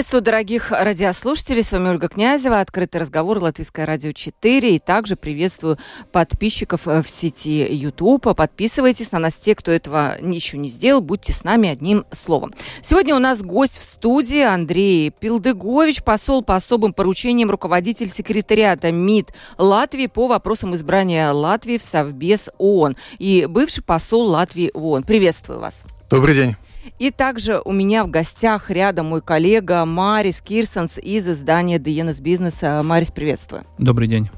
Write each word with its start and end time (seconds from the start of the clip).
Приветствую, 0.00 0.22
дорогих 0.22 0.70
радиослушателей. 0.70 1.62
С 1.62 1.72
вами 1.72 1.90
Ольга 1.90 2.08
Князева. 2.08 2.60
Открытый 2.60 3.02
разговор 3.02 3.36
Латвийское 3.36 3.84
радио 3.84 4.12
4. 4.12 4.76
И 4.76 4.78
также 4.78 5.14
приветствую 5.14 5.76
подписчиков 6.10 6.88
э, 6.88 7.02
в 7.02 7.10
сети 7.10 7.66
YouTube. 7.70 8.34
Подписывайтесь 8.34 9.12
на 9.12 9.18
нас 9.18 9.34
те, 9.34 9.54
кто 9.54 9.70
этого 9.70 10.16
еще 10.22 10.56
не 10.56 10.70
сделал. 10.70 11.02
Будьте 11.02 11.34
с 11.34 11.44
нами 11.44 11.68
одним 11.68 12.06
словом. 12.12 12.54
Сегодня 12.80 13.14
у 13.14 13.18
нас 13.18 13.42
гость 13.42 13.76
в 13.76 13.82
студии 13.82 14.40
Андрей 14.40 15.10
Пилдыгович, 15.10 16.02
посол 16.02 16.42
по 16.42 16.56
особым 16.56 16.94
поручениям, 16.94 17.50
руководитель 17.50 18.08
секретариата 18.08 18.90
МИД 18.92 19.34
Латвии 19.58 20.06
по 20.06 20.28
вопросам 20.28 20.74
избрания 20.74 21.30
Латвии 21.30 21.76
в 21.76 21.82
Совбез 21.82 22.48
ООН 22.56 22.96
и 23.18 23.44
бывший 23.46 23.84
посол 23.84 24.28
Латвии 24.28 24.70
в 24.72 24.82
ООН. 24.82 25.02
Приветствую 25.02 25.60
вас. 25.60 25.82
Добрый 26.08 26.34
день. 26.34 26.56
И 26.98 27.10
также 27.10 27.60
у 27.64 27.72
меня 27.72 28.04
в 28.04 28.10
гостях 28.10 28.70
рядом 28.70 29.06
мой 29.06 29.20
коллега 29.20 29.84
Марис 29.84 30.40
Кирсонс 30.40 30.98
из 30.98 31.28
издания 31.28 31.78
DNS 31.78 32.20
Бизнеса. 32.22 32.82
Марис, 32.82 33.10
приветствую. 33.10 33.64
Добрый 33.78 34.08
день. 34.08 34.30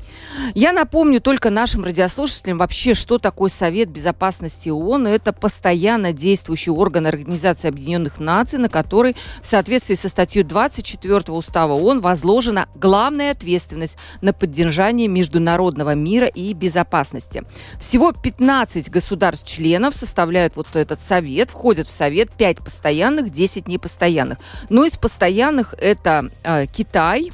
Я 0.54 0.72
напомню 0.72 1.20
только 1.20 1.50
нашим 1.50 1.84
радиослушателям 1.84 2.58
вообще, 2.58 2.94
что 2.94 3.18
такое 3.18 3.48
Совет 3.48 3.90
Безопасности 3.90 4.68
ООН. 4.68 5.06
Это 5.06 5.32
постоянно 5.32 6.12
действующий 6.12 6.70
орган 6.70 7.06
Организации 7.06 7.68
Объединенных 7.68 8.18
Наций, 8.18 8.58
на 8.58 8.68
который 8.68 9.16
в 9.40 9.46
соответствии 9.46 9.94
со 9.94 10.08
статьей 10.08 10.42
24 10.42 11.32
Устава 11.32 11.74
ООН 11.74 12.00
возложена 12.00 12.68
главная 12.74 13.32
ответственность 13.32 13.96
на 14.20 14.32
поддержание 14.32 15.08
международного 15.08 15.94
мира 15.94 16.26
и 16.26 16.52
безопасности. 16.54 17.44
Всего 17.80 18.12
15 18.12 18.90
государств-членов 18.90 19.94
составляют 19.94 20.56
вот 20.56 20.74
этот 20.74 21.00
совет, 21.00 21.50
входят 21.50 21.86
в 21.86 21.92
совет 21.92 22.31
5 22.32 22.58
постоянных, 22.58 23.30
10 23.30 23.68
непостоянных. 23.68 24.38
Но 24.68 24.84
из 24.84 24.96
постоянных 24.96 25.74
это 25.78 26.30
э, 26.42 26.66
Китай, 26.66 27.30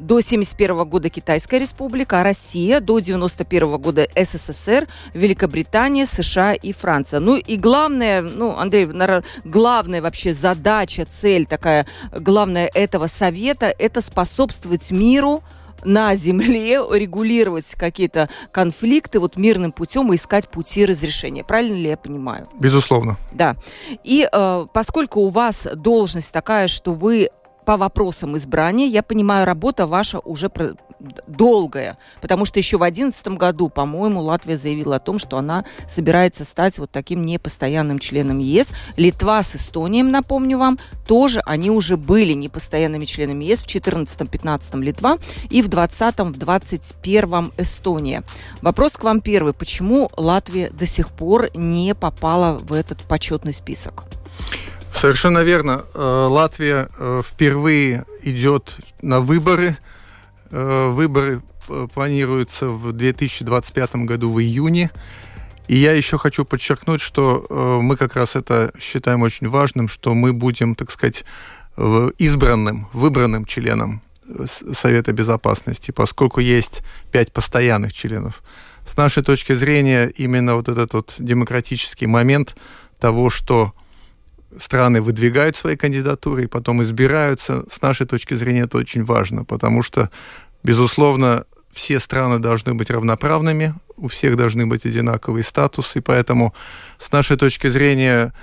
до 0.00 0.16
1971 0.16 0.88
года 0.88 1.10
Китайская 1.10 1.58
республика, 1.58 2.20
а 2.20 2.24
Россия 2.24 2.80
до 2.80 2.96
1991 2.96 3.78
года 3.78 4.08
СССР, 4.16 4.88
Великобритания, 5.12 6.06
США 6.06 6.54
и 6.54 6.72
Франция. 6.72 7.20
Ну 7.20 7.36
и 7.36 7.56
главное, 7.56 8.22
ну, 8.22 8.56
Андрей, 8.56 8.88
главная 9.44 10.00
вообще 10.00 10.32
задача, 10.32 11.04
цель 11.04 11.46
такая, 11.46 11.86
главная 12.12 12.70
этого 12.72 13.06
совета, 13.08 13.66
это 13.78 14.00
способствовать 14.00 14.90
миру, 14.90 15.42
на 15.84 16.16
земле 16.16 16.80
регулировать 16.90 17.74
какие-то 17.74 18.28
конфликты 18.52 19.20
вот 19.20 19.36
мирным 19.36 19.72
путем 19.72 20.12
и 20.12 20.16
искать 20.16 20.48
пути 20.48 20.84
разрешения. 20.84 21.44
Правильно 21.44 21.74
ли 21.74 21.88
я 21.88 21.96
понимаю? 21.96 22.46
Безусловно. 22.58 23.16
Да. 23.32 23.56
И 24.04 24.28
э, 24.30 24.66
поскольку 24.72 25.20
у 25.20 25.28
вас 25.28 25.66
должность 25.74 26.32
такая, 26.32 26.68
что 26.68 26.92
вы 26.92 27.30
по 27.70 27.76
вопросам 27.76 28.36
избрания. 28.36 28.88
Я 28.88 29.04
понимаю, 29.04 29.46
работа 29.46 29.86
ваша 29.86 30.18
уже 30.18 30.50
долгая, 31.28 31.98
потому 32.20 32.44
что 32.44 32.58
еще 32.58 32.78
в 32.78 32.80
2011 32.80 33.28
году, 33.38 33.68
по-моему, 33.68 34.20
Латвия 34.22 34.58
заявила 34.58 34.96
о 34.96 34.98
том, 34.98 35.20
что 35.20 35.38
она 35.38 35.64
собирается 35.88 36.44
стать 36.44 36.78
вот 36.80 36.90
таким 36.90 37.24
непостоянным 37.24 38.00
членом 38.00 38.40
ЕС. 38.40 38.70
Литва 38.96 39.44
с 39.44 39.54
Эстонией, 39.54 40.02
напомню 40.02 40.58
вам, 40.58 40.80
тоже 41.06 41.42
они 41.46 41.70
уже 41.70 41.96
были 41.96 42.32
непостоянными 42.32 43.04
членами 43.04 43.44
ЕС 43.44 43.60
в 43.60 43.68
2014-2015 43.68 44.82
Литва 44.82 45.18
и 45.48 45.62
в 45.62 45.68
2020-2021 45.68 47.52
Эстония. 47.56 48.24
Вопрос 48.62 48.94
к 48.94 49.04
вам 49.04 49.20
первый. 49.20 49.52
Почему 49.52 50.10
Латвия 50.16 50.70
до 50.70 50.86
сих 50.88 51.10
пор 51.10 51.50
не 51.54 51.94
попала 51.94 52.58
в 52.58 52.72
этот 52.72 52.98
почетный 53.02 53.54
список? 53.54 54.06
Совершенно 54.92 55.38
верно. 55.38 55.84
Э, 55.94 56.26
Латвия 56.28 56.88
э, 56.98 57.22
впервые 57.24 58.04
идет 58.22 58.76
на 59.02 59.20
выборы. 59.20 59.78
Э, 60.50 60.88
выборы 60.90 61.42
планируются 61.94 62.68
в 62.68 62.92
2025 62.92 63.96
году 63.96 64.30
в 64.30 64.40
июне. 64.40 64.90
И 65.68 65.76
я 65.76 65.92
еще 65.92 66.18
хочу 66.18 66.44
подчеркнуть, 66.44 67.00
что 67.00 67.46
мы 67.80 67.96
как 67.96 68.16
раз 68.16 68.34
это 68.34 68.72
считаем 68.80 69.22
очень 69.22 69.48
важным, 69.48 69.86
что 69.86 70.14
мы 70.14 70.32
будем, 70.32 70.74
так 70.74 70.90
сказать, 70.90 71.24
избранным, 72.18 72.88
выбранным 72.92 73.44
членом 73.44 74.02
Совета 74.72 75.12
Безопасности, 75.12 75.92
поскольку 75.92 76.40
есть 76.40 76.82
пять 77.12 77.32
постоянных 77.32 77.92
членов. 77.92 78.42
С 78.84 78.96
нашей 78.96 79.22
точки 79.22 79.52
зрения, 79.52 80.08
именно 80.08 80.56
вот 80.56 80.68
этот 80.68 80.92
вот 80.92 81.14
демократический 81.20 82.06
момент 82.08 82.56
того, 82.98 83.30
что 83.30 83.72
страны 84.58 85.00
выдвигают 85.00 85.56
свои 85.56 85.76
кандидатуры 85.76 86.44
и 86.44 86.48
потом 86.48 86.82
избираются. 86.82 87.64
С 87.70 87.80
нашей 87.82 88.06
точки 88.06 88.34
зрения 88.34 88.62
это 88.62 88.78
очень 88.78 89.04
важно, 89.04 89.44
потому 89.44 89.82
что, 89.82 90.10
безусловно, 90.62 91.44
все 91.72 92.00
страны 92.00 92.38
должны 92.38 92.74
быть 92.74 92.90
равноправными, 92.90 93.74
у 93.96 94.08
всех 94.08 94.36
должны 94.36 94.66
быть 94.66 94.84
одинаковые 94.84 95.44
статусы, 95.44 95.98
и 95.98 96.02
поэтому 96.02 96.52
с 96.98 97.12
нашей 97.12 97.36
точки 97.36 97.68
зрения, 97.68 98.34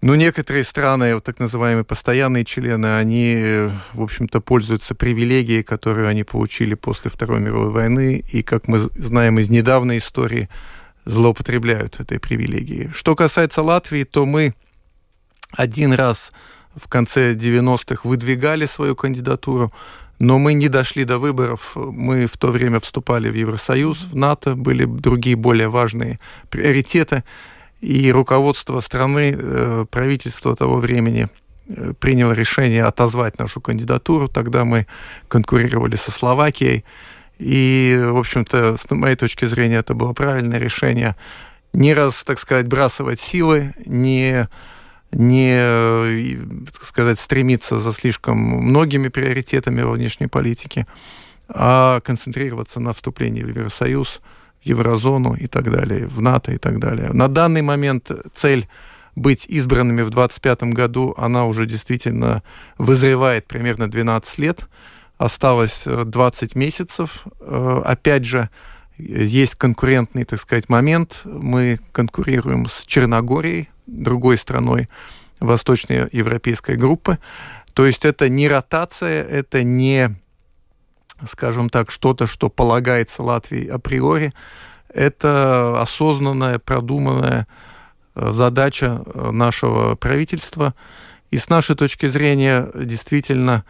ну, 0.00 0.14
некоторые 0.14 0.62
страны, 0.64 1.14
вот 1.14 1.24
так 1.24 1.40
называемые 1.40 1.84
постоянные 1.84 2.44
члены, 2.44 2.96
они, 2.96 3.68
в 3.92 4.02
общем-то, 4.02 4.40
пользуются 4.40 4.94
привилегией, 4.94 5.62
которую 5.62 6.06
они 6.06 6.22
получили 6.22 6.74
после 6.74 7.10
Второй 7.10 7.40
мировой 7.40 7.70
войны, 7.70 8.24
и, 8.32 8.42
как 8.42 8.68
мы 8.68 8.78
знаем 8.78 9.38
из 9.38 9.50
недавней 9.50 9.98
истории, 9.98 10.48
злоупотребляют 11.04 11.98
этой 11.98 12.20
привилегией. 12.20 12.90
Что 12.94 13.16
касается 13.16 13.62
Латвии, 13.62 14.04
то 14.04 14.24
мы 14.26 14.54
один 15.52 15.92
раз 15.92 16.32
в 16.74 16.88
конце 16.88 17.34
90-х 17.34 18.08
выдвигали 18.08 18.66
свою 18.66 18.96
кандидатуру, 18.96 19.72
но 20.18 20.38
мы 20.38 20.54
не 20.54 20.68
дошли 20.68 21.04
до 21.04 21.18
выборов. 21.18 21.72
Мы 21.74 22.26
в 22.26 22.36
то 22.36 22.48
время 22.48 22.80
вступали 22.80 23.28
в 23.28 23.34
Евросоюз, 23.34 23.98
в 24.12 24.16
НАТО, 24.16 24.54
были 24.54 24.84
другие 24.84 25.36
более 25.36 25.68
важные 25.68 26.20
приоритеты. 26.48 27.24
И 27.80 28.12
руководство 28.12 28.78
страны, 28.78 29.36
э, 29.36 29.86
правительство 29.90 30.54
того 30.54 30.76
времени 30.76 31.28
э, 31.66 31.94
приняло 31.98 32.32
решение 32.32 32.84
отозвать 32.84 33.40
нашу 33.40 33.60
кандидатуру. 33.60 34.28
Тогда 34.28 34.64
мы 34.64 34.86
конкурировали 35.26 35.96
со 35.96 36.12
Словакией. 36.12 36.84
И, 37.40 38.00
в 38.00 38.18
общем-то, 38.18 38.76
с 38.76 38.88
моей 38.90 39.16
точки 39.16 39.46
зрения, 39.46 39.78
это 39.78 39.94
было 39.94 40.12
правильное 40.12 40.60
решение. 40.60 41.16
Не 41.72 41.92
раз, 41.94 42.22
так 42.22 42.38
сказать, 42.38 42.68
бросать 42.68 43.18
силы, 43.18 43.74
не 43.84 44.48
не, 45.12 46.38
так 46.72 46.82
сказать, 46.82 47.18
стремиться 47.18 47.78
за 47.78 47.92
слишком 47.92 48.38
многими 48.38 49.08
приоритетами 49.08 49.82
во 49.82 49.92
внешней 49.92 50.26
политике, 50.26 50.86
а 51.48 52.00
концентрироваться 52.00 52.80
на 52.80 52.92
вступлении 52.92 53.42
в 53.42 53.48
Евросоюз, 53.48 54.20
в 54.62 54.66
Еврозону 54.66 55.34
и 55.34 55.46
так 55.46 55.70
далее, 55.70 56.06
в 56.06 56.20
НАТО 56.20 56.52
и 56.52 56.58
так 56.58 56.78
далее. 56.78 57.10
На 57.12 57.28
данный 57.28 57.62
момент 57.62 58.10
цель 58.34 58.68
быть 59.14 59.46
избранными 59.46 60.02
в 60.02 60.10
2025 60.10 60.62
году, 60.74 61.14
она 61.18 61.44
уже 61.44 61.66
действительно 61.66 62.42
вызревает 62.78 63.46
примерно 63.46 63.90
12 63.90 64.38
лет. 64.38 64.66
Осталось 65.18 65.84
20 65.84 66.54
месяцев. 66.54 67.24
Э, 67.40 67.82
опять 67.84 68.24
же, 68.24 68.48
есть 68.96 69.56
конкурентный, 69.56 70.24
так 70.24 70.40
сказать, 70.40 70.68
момент. 70.68 71.20
Мы 71.24 71.80
конкурируем 71.92 72.66
с 72.68 72.86
Черногорией, 72.86 73.68
другой 73.86 74.38
страной 74.38 74.88
восточной 75.40 76.08
европейской 76.12 76.76
группы. 76.76 77.18
То 77.74 77.86
есть 77.86 78.04
это 78.04 78.28
не 78.28 78.48
ротация, 78.48 79.22
это 79.24 79.62
не, 79.62 80.14
скажем 81.26 81.68
так, 81.70 81.90
что-то, 81.90 82.26
что 82.26 82.48
полагается 82.48 83.22
Латвии 83.22 83.66
априори. 83.66 84.32
Это 84.92 85.80
осознанная, 85.80 86.58
продуманная 86.58 87.46
э, 88.14 88.30
задача 88.32 89.02
э, 89.04 89.30
нашего 89.30 89.94
правительства. 89.96 90.74
И 91.30 91.38
с 91.38 91.48
нашей 91.48 91.76
точки 91.76 92.06
зрения, 92.08 92.70
действительно, 92.74 93.64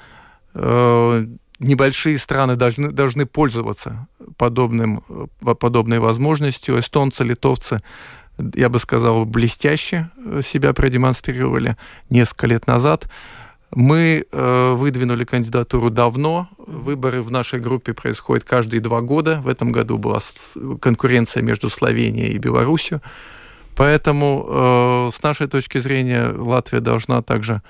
э, 0.55 1.27
небольшие 1.61 2.19
страны 2.19 2.57
должны, 2.57 2.91
должны 2.91 3.25
пользоваться 3.25 4.09
подобным, 4.37 5.05
подобной 5.61 6.01
возможностью. 6.01 6.81
Эстонцы, 6.81 7.23
литовцы 7.23 7.83
я 8.55 8.69
бы 8.69 8.79
сказал, 8.79 9.25
блестяще 9.25 10.11
э, 10.17 10.41
себя 10.43 10.73
продемонстрировали 10.73 11.77
несколько 12.11 12.47
лет 12.47 12.67
назад. 12.67 13.09
Мы 13.75 14.27
э, 14.31 14.73
выдвинули 14.73 15.25
кандидатуру 15.25 15.91
давно, 15.91 16.49
Выборы 16.67 17.23
в 17.23 17.31
нашей 17.31 17.61
группе 17.61 17.93
происходят 17.93 18.45
каждые 18.45 18.81
два 18.81 19.01
года. 19.01 19.41
В 19.41 19.49
этом 19.49 19.73
году 19.73 19.99
была 19.99 20.21
конкуренция 20.81 21.43
между 21.43 21.69
Словенией 21.69 22.33
и 22.33 22.39
Беларусью. 22.39 23.03
Поэтому, 23.77 24.47
э, 24.49 25.11
с 25.15 25.23
нашей 25.23 25.49
точки 25.49 25.79
зрения, 25.79 26.29
Латвия 26.29 26.81
должна 26.81 27.23
также 27.23 27.63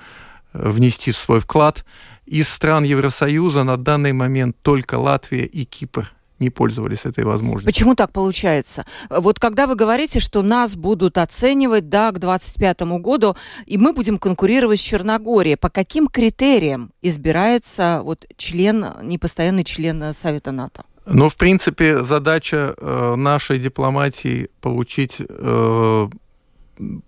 э, 0.53 0.69
внести 0.69 1.11
свой 1.11 1.39
вклад. 1.39 1.85
Из 2.25 2.47
стран 2.47 2.83
Евросоюза 2.83 3.63
на 3.63 3.77
данный 3.77 4.13
момент 4.13 4.55
только 4.61 4.95
Латвия 4.95 5.45
и 5.45 5.65
Кипр 5.65 6.11
не 6.43 6.49
пользовались 6.49 7.05
этой 7.05 7.23
возможностью. 7.23 7.65
Почему 7.65 7.95
так 7.95 8.11
получается? 8.11 8.85
Вот 9.09 9.39
когда 9.39 9.65
вы 9.65 9.75
говорите, 9.75 10.19
что 10.19 10.41
нас 10.41 10.75
будут 10.75 11.17
оценивать, 11.17 11.89
да, 11.89 12.11
к 12.11 12.19
2025 12.19 12.81
году, 13.01 13.35
и 13.65 13.77
мы 13.77 13.93
будем 13.93 14.19
конкурировать 14.19 14.79
с 14.79 14.83
Черногорией, 14.83 15.57
по 15.57 15.69
каким 15.69 16.07
критериям 16.07 16.91
избирается 17.01 18.01
вот 18.03 18.25
член, 18.37 18.85
непостоянный 19.01 19.63
член 19.63 20.13
Совета 20.13 20.51
НАТО? 20.51 20.83
Ну, 21.05 21.27
в 21.27 21.35
принципе, 21.35 22.03
задача 22.03 22.75
э, 22.77 23.15
нашей 23.15 23.59
дипломатии 23.59 24.49
получить 24.61 25.17
э, 25.19 26.09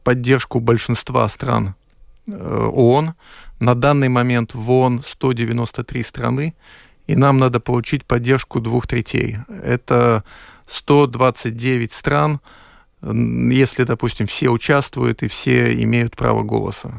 поддержку 0.04 0.60
большинства 0.60 1.28
стран 1.30 1.76
э, 2.28 2.32
ООН. 2.32 3.14
На 3.60 3.74
данный 3.74 4.10
момент 4.10 4.54
в 4.54 4.70
ООН 4.70 5.04
193 5.06 6.04
страны 6.04 6.56
и 7.08 7.16
нам 7.16 7.38
надо 7.38 7.60
получить 7.60 8.06
поддержку 8.06 8.60
двух 8.60 8.88
третей. 8.88 9.38
Это 9.64 10.24
129 10.68 11.92
стран, 11.92 12.40
если, 13.02 13.84
допустим, 13.84 14.26
все 14.26 14.50
участвуют 14.50 15.22
и 15.22 15.28
все 15.28 15.74
имеют 15.84 16.16
право 16.16 16.42
голоса. 16.42 16.92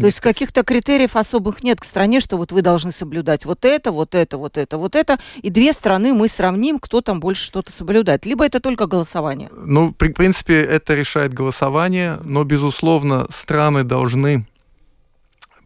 То 0.00 0.06
есть 0.06 0.20
каких-то 0.20 0.62
критериев 0.62 1.14
особых 1.16 1.62
нет 1.62 1.80
к 1.80 1.84
стране, 1.84 2.20
что 2.20 2.36
вот 2.36 2.50
вы 2.52 2.62
должны 2.62 2.92
соблюдать 2.92 3.44
вот 3.44 3.64
это, 3.64 3.92
вот 3.92 4.14
это, 4.14 4.36
вот 4.38 4.56
это, 4.56 4.78
вот 4.78 4.96
это, 4.96 5.18
и 5.36 5.50
две 5.50 5.72
страны 5.72 6.14
мы 6.14 6.28
сравним, 6.28 6.78
кто 6.78 7.00
там 7.00 7.20
больше 7.20 7.44
что-то 7.44 7.72
соблюдает. 7.72 8.26
Либо 8.26 8.44
это 8.44 8.60
только 8.60 8.86
голосование? 8.86 9.50
Ну, 9.52 9.88
в 9.88 9.94
принципе, 9.94 10.60
это 10.60 10.94
решает 10.94 11.34
голосование, 11.34 12.18
но, 12.24 12.44
безусловно, 12.44 13.26
страны 13.30 13.84
должны 13.84 14.46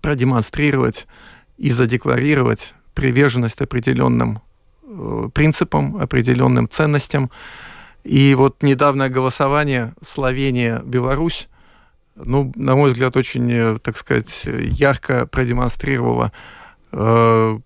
продемонстрировать 0.00 1.06
и 1.56 1.70
задекларировать 1.70 2.74
приверженность 2.94 3.60
определенным 3.60 4.40
э, 4.82 5.28
принципам, 5.32 5.96
определенным 5.96 6.68
ценностям. 6.68 7.30
И 8.04 8.34
вот 8.34 8.62
недавнее 8.62 9.08
голосование 9.08 9.94
Словения-Беларусь, 10.02 11.48
ну, 12.16 12.52
на 12.54 12.76
мой 12.76 12.92
взгляд, 12.92 13.16
очень, 13.16 13.50
э, 13.50 13.78
так 13.82 13.96
сказать, 13.96 14.42
ярко 14.44 15.26
продемонстрировало, 15.26 16.32
э, 16.92 17.58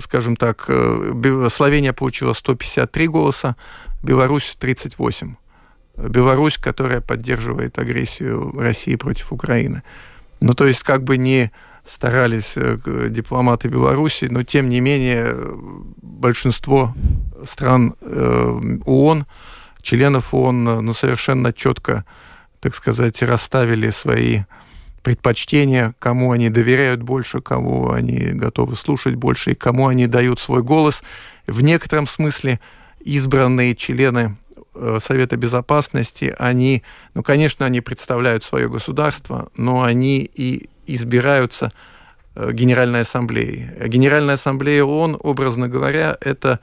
скажем 0.00 0.36
так, 0.36 0.66
э, 0.68 1.48
Словения 1.50 1.92
получила 1.92 2.32
153 2.32 3.08
голоса, 3.08 3.56
Беларусь 4.02 4.56
38. 4.58 5.36
Беларусь, 5.96 6.58
которая 6.58 7.00
поддерживает 7.00 7.78
агрессию 7.78 8.52
России 8.58 8.96
против 8.96 9.32
Украины. 9.32 9.82
Ну, 10.40 10.54
то 10.54 10.66
есть, 10.66 10.82
как 10.82 11.04
бы 11.04 11.16
не 11.16 11.50
старались 11.84 12.52
э, 12.56 12.78
дипломаты 13.10 13.68
Беларуси, 13.68 14.26
но 14.30 14.42
тем 14.42 14.68
не 14.68 14.80
менее 14.80 15.36
большинство 16.02 16.94
стран 17.44 17.94
э, 18.00 18.78
ООН, 18.86 19.26
членов 19.82 20.32
ООН, 20.32 20.64
ну, 20.84 20.94
совершенно 20.94 21.52
четко, 21.52 22.04
так 22.60 22.74
сказать, 22.74 23.22
расставили 23.22 23.90
свои 23.90 24.40
предпочтения, 25.02 25.94
кому 25.98 26.32
они 26.32 26.48
доверяют 26.48 27.02
больше, 27.02 27.40
кого 27.40 27.92
они 27.92 28.18
готовы 28.32 28.74
слушать 28.74 29.16
больше 29.16 29.52
и 29.52 29.54
кому 29.54 29.88
они 29.88 30.06
дают 30.06 30.40
свой 30.40 30.62
голос. 30.62 31.02
В 31.46 31.60
некотором 31.60 32.06
смысле 32.06 32.58
избранные 33.00 33.76
члены 33.76 34.38
э, 34.74 34.98
Совета 35.04 35.36
Безопасности, 35.36 36.34
они, 36.38 36.82
ну, 37.12 37.22
конечно, 37.22 37.66
они 37.66 37.82
представляют 37.82 38.44
свое 38.44 38.70
государство, 38.70 39.50
но 39.56 39.82
они 39.82 40.28
и 40.34 40.70
избираются 40.86 41.72
э, 42.34 42.52
Генеральной 42.52 43.00
Ассамблеей. 43.00 43.88
Генеральная 43.88 44.34
Ассамблея 44.34 44.84
ООН, 44.84 45.18
образно 45.20 45.68
говоря, 45.68 46.16
это, 46.20 46.60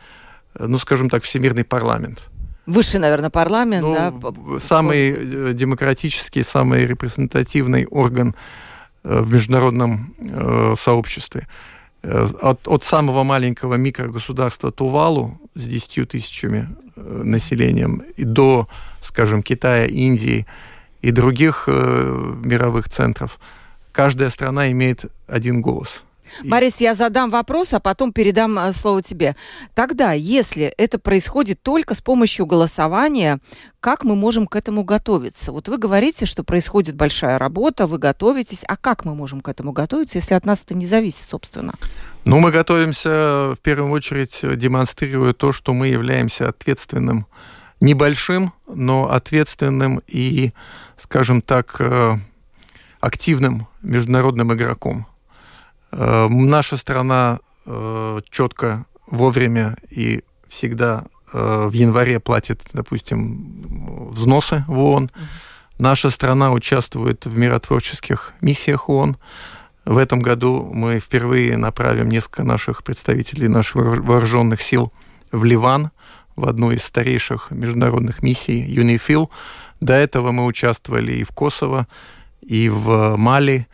э, 0.56 0.66
ну, 0.68 0.78
скажем 0.78 1.10
так, 1.10 1.24
всемирный 1.24 1.64
парламент. 1.64 2.30
Высший, 2.66 3.00
наверное, 3.00 3.30
парламент, 3.30 3.84
ну, 3.84 3.94
да? 3.94 4.60
Самый 4.60 5.10
э, 5.12 5.54
демократический, 5.54 6.44
самый 6.44 6.86
репрезентативный 6.86 7.86
орган 7.86 8.36
в 9.04 9.34
международном 9.34 10.14
э, 10.20 10.76
сообществе. 10.78 11.48
От, 12.04 12.68
от 12.68 12.84
самого 12.84 13.24
маленького 13.24 13.76
микрогосударства 13.76 14.72
Тувалу 14.72 15.40
с 15.54 15.68
10 15.68 16.10
тысячами 16.10 16.68
э, 16.96 17.22
населением 17.24 18.04
и 18.18 18.24
до, 18.24 18.68
скажем, 19.02 19.44
Китая, 19.44 19.86
Индии 19.86 20.48
и 21.02 21.12
других 21.12 21.66
э, 21.68 22.34
мировых 22.44 22.90
центров– 22.90 23.40
каждая 23.92 24.30
страна 24.30 24.72
имеет 24.72 25.06
один 25.28 25.62
голос. 25.62 26.04
Борис, 26.44 26.80
я 26.80 26.94
задам 26.94 27.30
вопрос, 27.30 27.74
а 27.74 27.80
потом 27.80 28.14
передам 28.14 28.58
э, 28.58 28.74
слово 28.74 29.02
тебе. 29.02 29.36
Тогда, 29.74 30.14
если 30.14 30.66
это 30.66 30.98
происходит 30.98 31.62
только 31.62 31.96
с 31.96 32.02
помощью 32.02 32.46
голосования, 32.46 33.40
как 33.80 34.04
мы 34.04 34.16
можем 34.16 34.48
к 34.48 34.56
этому 34.56 34.84
готовиться? 34.84 35.52
Вот 35.52 35.68
вы 35.68 35.78
говорите, 35.78 36.26
что 36.26 36.44
происходит 36.44 36.96
большая 36.96 37.38
работа, 37.38 37.88
вы 37.88 37.98
готовитесь, 37.98 38.64
а 38.68 38.78
как 38.78 39.06
мы 39.06 39.16
можем 39.16 39.42
к 39.42 39.50
этому 39.50 39.72
готовиться, 39.72 40.18
если 40.18 40.36
от 40.36 40.46
нас 40.46 40.64
это 40.64 40.74
не 40.74 40.88
зависит, 40.88 41.28
собственно? 41.28 41.74
Ну, 42.24 42.40
мы 42.40 42.52
готовимся 42.52 43.54
в 43.56 43.58
первую 43.62 43.92
очередь, 43.92 44.40
демонстрируя 44.44 45.34
то, 45.34 45.52
что 45.52 45.74
мы 45.74 45.88
являемся 45.88 46.50
ответственным, 46.50 47.26
небольшим, 47.80 48.54
но 48.68 49.12
ответственным 49.12 50.02
и, 50.08 50.52
скажем 50.98 51.42
так, 51.42 51.76
э, 51.80 52.14
активным 53.02 53.68
международным 53.82 54.54
игроком. 54.54 55.06
Э, 55.92 56.28
наша 56.30 56.78
страна 56.78 57.40
э, 57.66 58.22
четко, 58.30 58.86
вовремя 59.08 59.76
и 59.90 60.24
всегда 60.48 61.06
э, 61.34 61.68
в 61.68 61.74
январе 61.74 62.20
платит, 62.20 62.62
допустим, 62.74 64.10
взносы 64.12 64.64
в 64.68 64.80
ООН. 64.80 65.12
Наша 65.78 66.10
страна 66.10 66.52
участвует 66.52 67.26
в 67.26 67.38
миротворческих 67.38 68.34
миссиях 68.42 68.88
ООН. 68.88 69.18
В 69.86 69.98
этом 69.98 70.22
году 70.22 70.70
мы 70.72 71.00
впервые 71.00 71.58
направим 71.58 72.10
несколько 72.10 72.44
наших 72.44 72.84
представителей 72.84 73.48
наших 73.48 73.76
вооруженных 73.76 74.62
сил 74.62 74.94
в 75.32 75.44
Ливан, 75.44 75.90
в 76.36 76.48
одну 76.48 76.72
из 76.72 76.84
старейших 76.84 77.50
международных 77.50 78.22
миссий 78.22 78.62
ЮНИФИЛ. 78.62 79.32
До 79.80 79.94
этого 79.94 80.32
мы 80.32 80.46
участвовали 80.46 81.14
и 81.14 81.24
в 81.24 81.30
Косово, 81.30 81.88
и 82.42 82.70
в 82.70 83.16
Мали, 83.18 83.68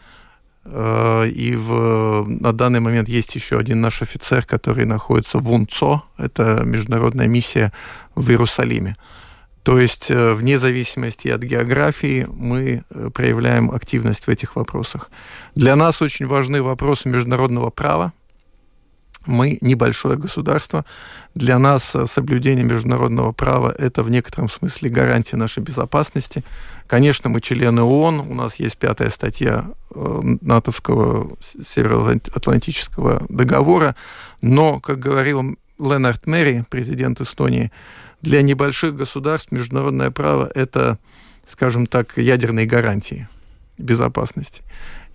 э, 0.66 1.28
и 1.30 1.56
в, 1.56 2.26
на 2.28 2.54
данный 2.54 2.80
момент 2.80 3.10
есть 3.10 3.36
еще 3.36 3.58
один 3.58 3.82
наш 3.82 4.02
офицер, 4.02 4.46
который 4.46 4.86
находится 4.86 5.40
в 5.40 5.52
УНЦО, 5.52 6.04
это 6.18 6.64
международная 6.66 7.28
миссия 7.28 7.72
в 8.16 8.30
Иерусалиме. 8.30 8.96
То 9.68 9.78
есть 9.80 10.10
э, 10.10 10.34
вне 10.34 10.58
зависимости 10.58 11.28
от 11.28 11.44
географии 11.44 12.26
мы 12.30 12.84
э, 12.90 13.10
проявляем 13.14 13.70
активность 13.70 14.26
в 14.26 14.30
этих 14.30 14.56
вопросах. 14.56 15.12
Для 15.56 15.76
нас 15.76 16.02
очень 16.02 16.26
важны 16.26 16.62
вопросы 16.62 17.10
международного 17.10 17.70
права. 17.70 18.14
Мы 19.28 19.58
небольшое 19.60 20.18
государство. 20.18 20.86
Для 21.36 21.60
нас 21.60 21.96
соблюдение 22.06 22.64
международного 22.64 23.34
права– 23.34 23.76
это 23.78 24.02
в 24.02 24.10
некотором 24.10 24.50
смысле 24.50 24.90
гарантия 24.90 25.36
нашей 25.36 25.62
безопасности. 25.62 26.44
Конечно, 26.88 27.30
мы 27.30 27.42
члены 27.42 27.82
ООН, 27.82 28.22
у 28.22 28.34
нас 28.34 28.56
есть 28.56 28.78
пятая 28.78 29.10
статья 29.10 29.68
э, 29.94 30.20
натовского 30.42 31.38
Североатлантического 31.44 33.26
договора, 33.28 33.96
но, 34.42 34.80
как 34.80 35.00
говорил 35.00 35.58
Ленард 35.78 36.26
Мэри, 36.26 36.64
президент 36.70 37.20
Эстонии, 37.20 37.72
для 38.22 38.42
небольших 38.42 38.96
государств 38.96 39.52
международное 39.52 40.10
право– 40.10 40.50
это, 40.56 40.98
скажем 41.46 41.86
так, 41.86 42.18
ядерные 42.18 42.66
гарантии 42.66 43.28
безопасности. 43.78 44.64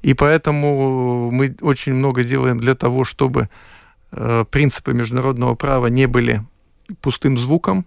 И 0.03 0.13
поэтому 0.13 1.31
мы 1.31 1.57
очень 1.63 1.95
много 1.95 2.23
делаем 2.25 2.61
для 2.61 2.75
того, 2.75 3.05
чтобы 3.05 3.43
э, 3.43 3.49
принципы 4.51 4.93
международного 4.93 5.55
права 5.55 5.87
не 5.87 6.07
были 6.07 6.45
пустым 7.01 7.39
звуком, 7.39 7.87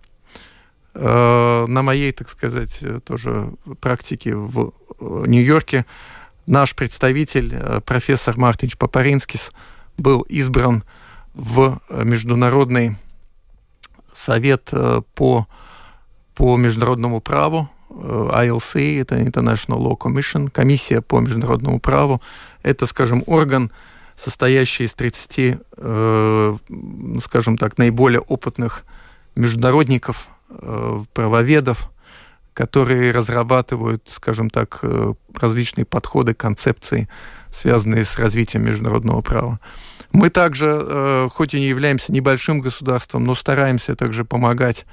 Э, 0.97 1.65
на 1.67 1.81
моей, 1.81 2.13
так 2.13 2.29
сказать, 2.29 2.77
э, 2.79 3.01
тоже 3.03 3.51
практике 3.81 4.33
в 4.33 4.71
э, 4.99 5.23
Нью-Йорке 5.27 5.85
наш 6.45 6.73
представитель, 6.73 7.81
профессор 7.85 8.37
Мартинч 8.37 8.77
Папаринскис, 8.77 9.51
был 9.97 10.21
избран 10.21 10.83
в 11.33 11.81
Международный 11.89 12.95
совет 14.13 14.71
по, 15.15 15.47
по 16.35 16.55
международному 16.55 17.19
праву, 17.19 17.69
ILC, 17.89 19.01
это 19.01 19.19
International 19.19 19.79
Law 19.79 19.97
Commission, 19.97 20.51
комиссия 20.51 21.01
по 21.01 21.19
международному 21.19 21.79
праву. 21.79 22.21
Это, 22.61 22.85
скажем, 22.85 23.23
орган, 23.25 23.71
состоящий 24.17 24.85
из 24.85 24.93
30, 24.93 25.59
скажем 27.21 27.57
так, 27.57 27.77
наиболее 27.77 28.21
опытных 28.21 28.83
международников, 29.35 30.29
правоведов, 31.13 31.91
которые 32.53 33.11
разрабатывают, 33.11 34.03
скажем 34.07 34.49
так, 34.49 34.81
различные 35.35 35.83
подходы, 35.83 36.33
концепции, 36.33 37.09
связанные 37.51 38.05
с 38.05 38.17
развитием 38.17 38.63
международного 38.63 39.21
права. 39.21 39.59
Мы 40.13 40.29
также, 40.29 41.29
хоть 41.33 41.53
и 41.53 41.59
не 41.59 41.67
являемся 41.67 42.13
небольшим 42.13 42.61
государством, 42.61 43.25
но 43.25 43.35
стараемся 43.35 43.97
также 43.97 44.23
помогать 44.23 44.85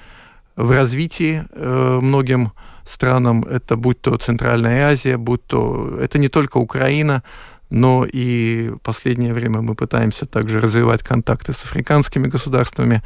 в 0.57 0.71
развитии 0.71 1.45
э, 1.50 1.99
многим 2.02 2.52
странам, 2.85 3.45
это 3.45 3.76
будь 3.76 4.00
то 4.00 4.17
Центральная 4.17 4.88
Азия, 4.88 5.17
будь 5.17 5.45
то... 5.47 5.97
Это 6.00 6.19
не 6.19 6.29
только 6.29 6.59
Украина, 6.59 7.23
но 7.73 8.05
и 8.05 8.69
в 8.69 8.79
последнее 8.79 9.33
время 9.33 9.62
мы 9.62 9.75
пытаемся 9.75 10.26
также 10.26 10.61
развивать 10.61 11.02
контакты 11.02 11.55
с 11.55 11.64
африканскими 11.64 12.29
государствами. 12.29 13.02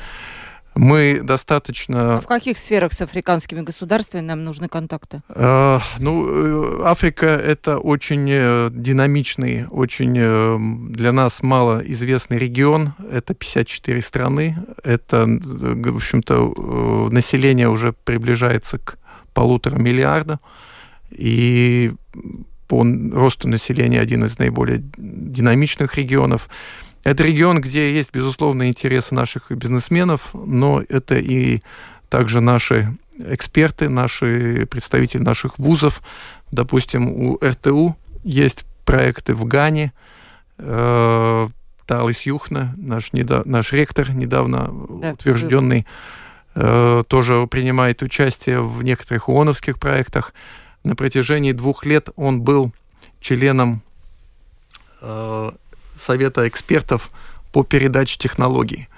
Мы 0.75 1.21
достаточно... 1.23 2.17
А 2.17 2.21
в 2.21 2.27
каких 2.27 2.59
сферах 2.59 2.93
с 2.93 3.01
африканскими 3.01 3.61
государствами 3.63 4.23
нам 4.23 4.45
нужны 4.45 4.69
контакты? 4.69 5.23
Э, 5.29 5.79
ну, 5.99 6.81
э, 6.81 6.83
Африка 6.85 7.27
это 7.27 7.79
очень 7.79 8.29
э, 8.29 8.69
динамичный, 8.73 9.67
очень 9.69 10.15
э, 10.19 10.59
для 10.93 11.13
нас 11.13 11.43
малоизвестный 11.43 12.37
регион. 12.37 12.93
Это 13.11 13.35
54 13.35 14.03
страны. 14.03 14.59
Это, 14.83 15.27
в 15.27 15.97
общем-то, 15.97 17.09
население 17.11 17.69
уже 17.69 17.93
приближается 17.93 18.79
к 18.79 18.99
полутора 19.33 19.79
миллиарда. 19.79 20.41
И 21.11 21.95
по 22.67 22.85
росту 23.13 23.49
населения 23.49 24.01
один 24.01 24.25
из 24.25 24.39
наиболее 24.39 24.83
динамичных 24.97 25.97
регионов. 25.97 26.49
Это 27.05 27.23
регион, 27.23 27.61
где 27.61 27.95
есть, 27.95 28.13
безусловно, 28.13 28.69
интересы 28.69 29.15
наших 29.15 29.51
бизнесменов, 29.51 30.31
но 30.35 30.83
это 30.89 31.17
и 31.17 31.61
также 32.09 32.41
наши 32.41 32.97
эксперты, 33.19 33.89
наши 33.89 34.67
представители 34.71 35.23
наших 35.23 35.59
вузов. 35.59 36.03
Допустим, 36.51 37.09
у 37.09 37.39
РТУ 37.39 37.97
есть 38.25 38.65
проекты 38.85 39.35
в 39.35 39.45
Гане. 39.45 39.93
Э, 40.59 41.49
Талис 41.87 42.23
Юхна, 42.23 42.75
наш, 42.77 43.13
недав... 43.13 43.47
наш 43.47 43.73
ректор, 43.73 44.11
недавно 44.11 44.73
да, 45.01 45.13
утвержденный, 45.13 45.87
э, 46.55 47.05
тоже 47.07 47.47
принимает 47.47 48.03
участие 48.03 48.61
в 48.61 48.83
некоторых 48.83 49.29
ООНовских 49.29 49.79
проектах. 49.79 50.35
На 50.87 50.95
протяжении 50.95 51.51
двух 51.51 51.85
лет 51.85 52.11
он 52.15 52.43
был 52.43 52.73
членом 53.19 53.83
э, 55.01 55.51
совета 55.97 56.47
экспертов 56.47 57.11
по 57.51 57.65
передаче 57.65 58.17
технологий 58.19 58.89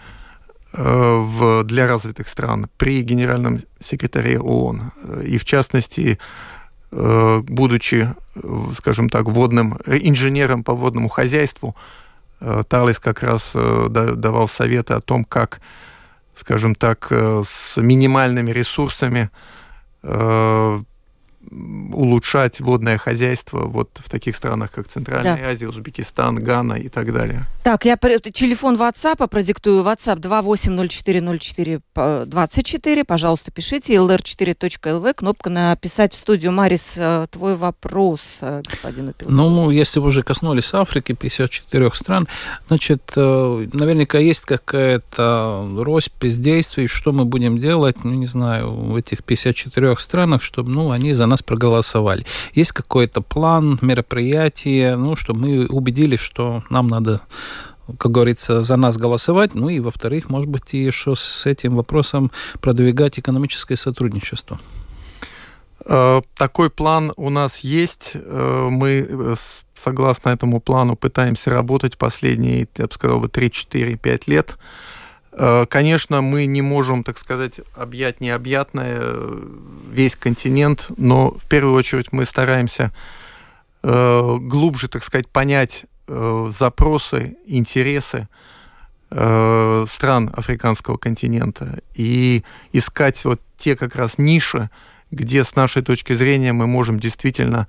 э, 0.74 0.82
в, 0.82 1.64
для 1.64 1.86
развитых 1.86 2.28
стран 2.28 2.68
при 2.76 3.00
генеральном 3.00 3.62
секретаре 3.80 4.38
ООН. 4.38 4.92
И 5.24 5.38
в 5.38 5.46
частности, 5.46 6.18
э, 6.90 7.42
будучи, 7.48 8.12
скажем 8.76 9.08
так, 9.08 9.24
водным 9.24 9.80
инженером 9.86 10.64
по 10.64 10.74
водному 10.74 11.08
хозяйству, 11.08 11.74
э, 12.40 12.64
Талис 12.68 12.98
как 12.98 13.22
раз 13.22 13.52
давал 13.54 14.46
советы 14.46 14.92
о 14.92 15.00
том, 15.00 15.24
как, 15.24 15.62
скажем 16.34 16.74
так, 16.74 17.10
с 17.10 17.78
минимальными 17.78 18.50
ресурсами 18.50 19.30
улучшать 21.50 22.60
водное 22.60 22.98
хозяйство 22.98 23.66
вот 23.66 23.88
в 23.94 24.10
таких 24.10 24.36
странах, 24.36 24.70
как 24.72 24.88
Центральная 24.88 25.36
да. 25.36 25.48
Азия, 25.48 25.68
Узбекистан, 25.68 26.36
Гана 26.36 26.74
и 26.74 26.88
так 26.88 27.12
далее. 27.12 27.46
Так, 27.62 27.84
я 27.84 27.96
телефон 27.96 28.76
WhatsApp 28.76 29.28
продиктую. 29.28 29.84
WhatsApp 29.84 30.20
28040424. 30.20 33.04
Пожалуйста, 33.04 33.50
пишите. 33.50 33.94
lr4.lv. 33.94 35.14
Кнопка 35.14 35.50
написать 35.50 36.14
в 36.14 36.16
студию. 36.16 36.52
Марис, 36.52 36.94
э, 36.96 37.26
твой 37.30 37.56
вопрос 37.56 38.38
э, 38.40 38.62
господину 38.66 39.12
пилоту. 39.12 39.34
Ну, 39.34 39.68
если 39.70 40.00
вы 40.00 40.06
уже 40.08 40.22
коснулись 40.22 40.72
Африки, 40.72 41.12
54 41.12 41.90
стран, 41.94 42.26
значит, 42.68 43.12
э, 43.16 43.66
наверняка 43.72 44.18
есть 44.18 44.46
какая-то 44.46 45.68
россыпь 45.78 46.38
действий, 46.38 46.86
что 46.86 47.12
мы 47.12 47.24
будем 47.24 47.58
делать, 47.58 48.04
ну, 48.04 48.12
не 48.12 48.26
знаю, 48.26 48.72
в 48.72 48.96
этих 48.96 49.24
54 49.24 49.96
странах, 49.98 50.42
чтобы, 50.42 50.70
ну, 50.70 50.90
они 50.90 51.12
за 51.12 51.26
нас 51.26 51.37
нас 51.38 51.42
проголосовали. 51.42 52.24
Есть 52.54 52.72
какой-то 52.72 53.20
план, 53.20 53.78
мероприятие, 53.82 54.96
ну, 54.96 55.16
чтобы 55.16 55.40
мы 55.40 55.66
убедились, 55.66 56.20
что 56.20 56.62
нам 56.70 56.88
надо 56.88 57.20
как 57.98 58.12
говорится, 58.12 58.62
за 58.62 58.76
нас 58.76 58.98
голосовать, 58.98 59.54
ну 59.54 59.70
и, 59.70 59.80
во-вторых, 59.80 60.28
может 60.28 60.50
быть, 60.50 60.74
и 60.74 60.84
еще 60.84 61.14
с 61.16 61.46
этим 61.46 61.74
вопросом 61.74 62.30
продвигать 62.60 63.18
экономическое 63.18 63.76
сотрудничество. 63.76 64.60
Э, 65.86 66.20
такой 66.34 66.68
план 66.68 67.14
у 67.16 67.30
нас 67.30 67.60
есть. 67.60 68.10
Э, 68.12 68.68
мы, 68.70 69.06
э, 69.08 69.34
согласно 69.74 70.28
этому 70.28 70.60
плану, 70.60 70.96
пытаемся 70.96 71.48
работать 71.48 71.96
последние, 71.96 72.68
я 72.76 72.84
бы 72.84 72.92
сказал, 72.92 73.24
3-4-5 73.24 74.24
лет. 74.26 74.58
Э, 75.38 75.66
конечно, 75.66 76.20
мы 76.20 76.46
не 76.46 76.62
можем, 76.62 77.04
так 77.04 77.16
сказать, 77.16 77.60
объять 77.76 78.20
необъятное, 78.20 78.98
э, 79.00 79.46
весь 79.88 80.16
континент, 80.16 80.86
но 80.96 81.30
в 81.30 81.46
первую 81.48 81.74
очередь 81.74 82.12
мы 82.12 82.24
стараемся 82.24 82.92
э, 83.84 84.36
глубже, 84.40 84.88
так 84.88 85.04
сказать, 85.04 85.28
понять 85.28 85.84
запросы, 86.10 87.36
интересы 87.44 88.28
стран 89.10 90.30
африканского 90.32 90.96
континента 90.96 91.80
и 91.94 92.44
искать 92.72 93.22
вот 93.26 93.42
те 93.58 93.76
как 93.76 93.94
раз 93.94 94.16
ниши, 94.16 94.70
где 95.10 95.44
с 95.44 95.54
нашей 95.54 95.82
точки 95.82 96.14
зрения 96.14 96.54
мы 96.54 96.66
можем 96.66 96.98
действительно, 96.98 97.68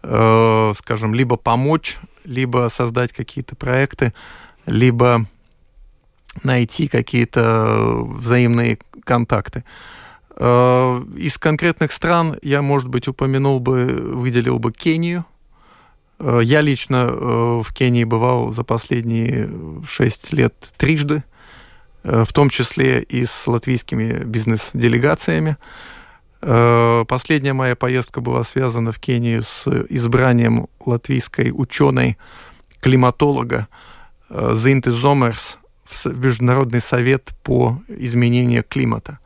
скажем, 0.00 1.12
либо 1.12 1.36
помочь, 1.36 1.98
либо 2.22 2.68
создать 2.70 3.12
какие-то 3.12 3.56
проекты, 3.56 4.14
либо 4.66 5.26
найти 6.42 6.88
какие-то 6.88 8.04
взаимные 8.04 8.78
контакты. 9.04 9.64
Э, 10.36 11.02
из 11.16 11.38
конкретных 11.38 11.92
стран 11.92 12.38
я, 12.42 12.62
может 12.62 12.88
быть, 12.88 13.08
упомянул 13.08 13.60
бы, 13.60 13.84
выделил 13.84 14.58
бы 14.58 14.72
Кению. 14.72 15.24
Э, 16.18 16.40
я 16.42 16.60
лично 16.60 17.08
э, 17.08 17.62
в 17.62 17.72
Кении 17.72 18.04
бывал 18.04 18.50
за 18.50 18.64
последние 18.64 19.50
шесть 19.86 20.32
лет 20.32 20.54
трижды, 20.76 21.24
в 22.02 22.32
том 22.32 22.48
числе 22.48 23.00
и 23.00 23.24
с 23.24 23.46
латвийскими 23.46 24.24
бизнес-делегациями. 24.24 25.56
Последняя 26.40 27.52
моя 27.52 27.76
поездка 27.76 28.20
была 28.20 28.42
связана 28.42 28.90
в 28.90 28.98
Кению 28.98 29.44
с 29.44 29.68
избранием 29.88 30.66
латвийской 30.84 31.52
ученой, 31.54 32.18
климатолога 32.80 33.68
Зинты 34.28 34.90
Зомерс 34.90 35.58
в 35.92 36.24
Международный 36.24 36.80
совет 36.80 37.32
по 37.42 37.78
изменению 37.88 38.64
климата. 38.68 39.18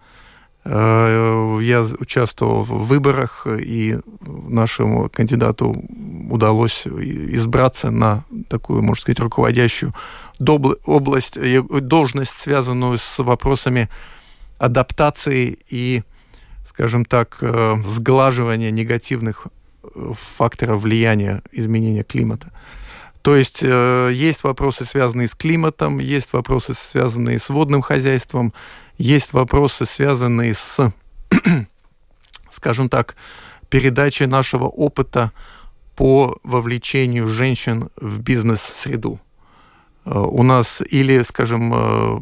Э, 0.68 1.58
я 1.62 1.82
участвовал 1.82 2.64
в 2.64 2.86
выборах, 2.86 3.46
и 3.46 3.98
нашему 4.20 5.08
кандидату 5.08 5.76
удалось 6.28 6.86
избраться 6.86 7.90
на 7.90 8.24
такую, 8.48 8.82
можно 8.82 9.00
сказать, 9.00 9.20
руководящую 9.20 9.94
область, 10.84 11.36
э, 11.36 11.62
должность, 11.62 12.36
связанную 12.36 12.98
с 12.98 13.18
вопросами 13.22 13.88
адаптации 14.58 15.58
и, 15.70 16.02
скажем 16.66 17.04
так, 17.04 17.38
э, 17.42 17.76
сглаживания 17.86 18.70
негативных 18.70 19.46
факторов 20.36 20.82
влияния 20.82 21.42
изменения 21.52 22.02
климата. 22.02 22.50
То 23.22 23.36
есть 23.36 23.60
э, 23.62 24.10
есть 24.12 24.44
вопросы, 24.44 24.84
связанные 24.84 25.28
с 25.28 25.34
климатом, 25.34 25.98
есть 25.98 26.32
вопросы, 26.32 26.74
связанные 26.74 27.38
с 27.38 27.48
водным 27.48 27.82
хозяйством, 27.82 28.52
есть 28.98 29.32
вопросы, 29.32 29.84
связанные 29.84 30.54
с, 30.54 30.92
скажем 32.50 32.88
так, 32.88 33.16
передачей 33.68 34.26
нашего 34.26 34.66
опыта 34.66 35.32
по 35.96 36.38
вовлечению 36.44 37.26
женщин 37.26 37.90
в 37.96 38.20
бизнес-среду. 38.20 39.20
Э, 40.04 40.18
у 40.18 40.42
нас 40.42 40.82
или, 40.88 41.22
скажем, 41.22 41.72
э, 41.74 42.20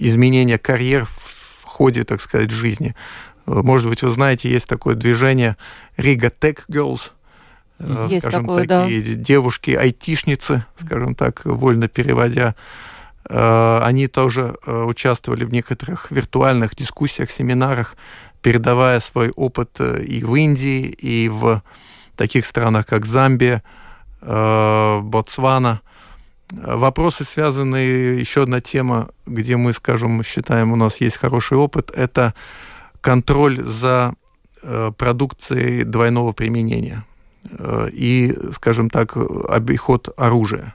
изменение 0.00 0.58
карьер 0.58 1.06
в 1.06 1.64
ходе, 1.64 2.04
так 2.04 2.20
сказать, 2.20 2.50
жизни. 2.50 2.94
Э, 3.46 3.60
может 3.62 3.88
быть, 3.88 4.02
вы 4.02 4.10
знаете, 4.10 4.50
есть 4.50 4.68
такое 4.68 4.94
движение 4.94 5.56
Riga 5.96 6.32
Tech 6.40 6.60
Girls– 6.68 7.10
Есть 8.08 8.22
скажем, 8.26 8.42
такое, 8.42 8.66
такие 8.66 9.02
да. 9.02 9.22
девушки-айтишницы, 9.22 10.64
скажем 10.76 11.14
так, 11.14 11.44
вольно 11.44 11.88
переводя. 11.88 12.54
Э, 13.28 13.80
они 13.82 14.08
тоже 14.08 14.56
э, 14.66 14.82
участвовали 14.82 15.44
в 15.44 15.52
некоторых 15.52 16.10
виртуальных 16.10 16.74
дискуссиях, 16.74 17.30
семинарах, 17.30 17.96
передавая 18.42 19.00
свой 19.00 19.30
опыт 19.30 19.80
и 19.80 20.22
в 20.24 20.34
Индии, 20.34 20.86
и 20.86 21.28
в 21.28 21.62
таких 22.16 22.46
странах, 22.46 22.86
как 22.86 23.04
Замбия, 23.04 23.62
Ботсвана. 24.20 25.80
Вопросы, 26.50 27.24
связанные, 27.24 28.18
еще 28.18 28.44
одна 28.44 28.60
тема, 28.60 29.10
где 29.26 29.56
мы, 29.56 29.74
скажем, 29.74 30.22
считаем, 30.22 30.72
у 30.72 30.76
нас 30.76 31.00
есть 31.00 31.18
хороший 31.18 31.58
опыт, 31.58 31.90
это 31.94 32.32
контроль 33.02 33.62
за 33.62 34.14
э, 34.62 34.90
продукцией 34.96 35.84
двойного 35.84 36.32
применения 36.32 37.04
э, 37.04 37.07
и, 37.92 38.36
скажем 38.52 38.90
так, 38.90 39.16
обиход 39.16 40.08
оружия. 40.16 40.74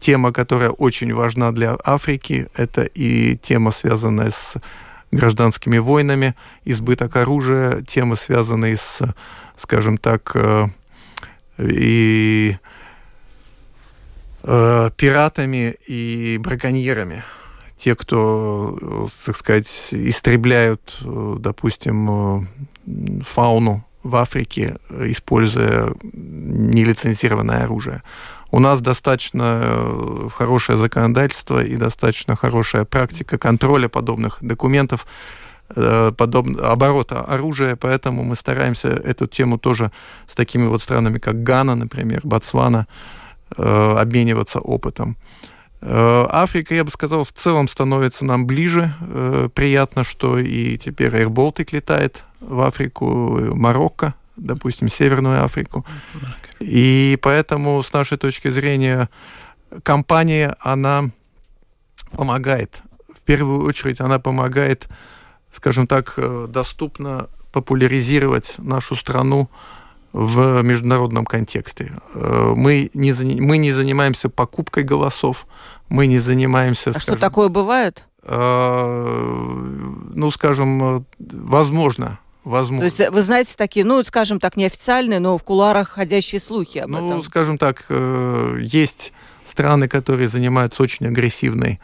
Тема, 0.00 0.32
которая 0.32 0.70
очень 0.70 1.12
важна 1.12 1.50
для 1.52 1.76
Африки, 1.84 2.48
это 2.54 2.82
и 2.82 3.36
тема, 3.36 3.72
связанная 3.72 4.30
с 4.30 4.56
гражданскими 5.10 5.78
войнами, 5.78 6.34
избыток 6.64 7.16
оружия, 7.16 7.82
темы, 7.82 8.16
связанные 8.16 8.76
с, 8.76 9.02
скажем 9.56 9.98
так, 9.98 10.30
э, 10.34 10.66
и 11.58 12.56
э, 14.42 14.90
пиратами 14.96 15.76
и 15.86 16.38
браконьерами. 16.38 17.24
Те, 17.76 17.94
кто, 17.94 19.08
так 19.24 19.36
сказать, 19.36 19.88
истребляют, 19.92 20.98
допустим, 21.00 22.48
фауну 23.24 23.84
в 24.02 24.16
Африке, 24.16 24.76
используя 24.90 25.92
нелицензированное 26.02 27.64
оружие. 27.64 28.02
У 28.50 28.60
нас 28.60 28.80
достаточно 28.80 29.60
э, 29.62 30.28
хорошее 30.34 30.78
законодательство 30.78 31.62
и 31.62 31.76
достаточно 31.76 32.34
хорошая 32.34 32.84
практика 32.84 33.36
контроля 33.36 33.88
подобных 33.88 34.38
документов, 34.40 35.06
э, 35.76 36.12
подоб... 36.16 36.46
оборота 36.62 37.20
оружия, 37.20 37.76
поэтому 37.76 38.24
мы 38.24 38.36
стараемся 38.36 38.88
эту 38.88 39.26
тему 39.26 39.58
тоже 39.58 39.92
с 40.26 40.34
такими 40.34 40.66
вот 40.66 40.80
странами, 40.80 41.18
как 41.18 41.42
Гана, 41.42 41.74
например, 41.74 42.20
Ботсвана, 42.24 42.86
э, 43.56 43.62
обмениваться 43.62 44.60
опытом. 44.60 45.16
Африка, 45.80 46.74
я 46.74 46.82
бы 46.82 46.90
сказал, 46.90 47.22
в 47.22 47.30
целом 47.30 47.68
становится 47.68 48.24
нам 48.24 48.48
ближе. 48.48 48.92
Приятно, 49.54 50.02
что 50.02 50.36
и 50.36 50.76
теперь 50.76 51.14
Air 51.14 51.28
Baltic 51.28 51.68
летает 51.70 52.24
в 52.40 52.60
Африку, 52.60 53.54
Марокко, 53.54 54.14
допустим, 54.36 54.88
Северную 54.88 55.44
Африку. 55.44 55.84
И 56.60 57.18
поэтому, 57.22 57.82
с 57.82 57.92
нашей 57.92 58.18
точки 58.18 58.50
зрения, 58.50 59.08
компания, 59.82 60.56
она 60.60 61.10
помогает. 62.12 62.82
В 63.14 63.20
первую 63.20 63.64
очередь, 63.64 64.00
она 64.00 64.18
помогает, 64.18 64.88
скажем 65.52 65.86
так, 65.86 66.14
э, 66.16 66.46
доступно 66.48 67.28
популяризировать 67.52 68.54
нашу 68.58 68.96
страну 68.96 69.48
в 70.12 70.62
международном 70.62 71.26
контексте. 71.26 71.92
Э, 72.14 72.54
мы 72.56 72.90
не, 72.94 73.12
мы 73.40 73.58
не 73.58 73.72
занимаемся 73.72 74.28
покупкой 74.28 74.84
голосов, 74.84 75.46
мы 75.88 76.06
не 76.06 76.18
занимаемся... 76.18 76.90
А 76.90 76.92
скажем, 76.94 77.14
что 77.14 77.20
такое 77.20 77.48
бывает? 77.48 78.04
Э, 78.22 79.04
ну, 80.14 80.30
скажем, 80.30 81.06
возможно, 81.18 82.18
возможно. 82.48 82.78
То 82.78 82.84
есть 82.84 83.10
вы 83.10 83.22
знаете 83.22 83.52
такие, 83.56 83.84
ну, 83.84 84.02
скажем 84.04 84.40
так, 84.40 84.56
неофициальные, 84.56 85.20
но 85.20 85.38
в 85.38 85.42
куларах 85.44 85.90
ходящие 85.90 86.40
слухи 86.40 86.78
об 86.78 86.90
ну, 86.90 86.96
этом? 86.96 87.08
Ну, 87.10 87.22
скажем 87.22 87.58
так, 87.58 87.84
э, 87.88 88.58
есть 88.62 89.12
страны, 89.44 89.88
которые 89.88 90.28
занимаются 90.28 90.82
очень 90.82 91.06
агрессивной 91.06 91.80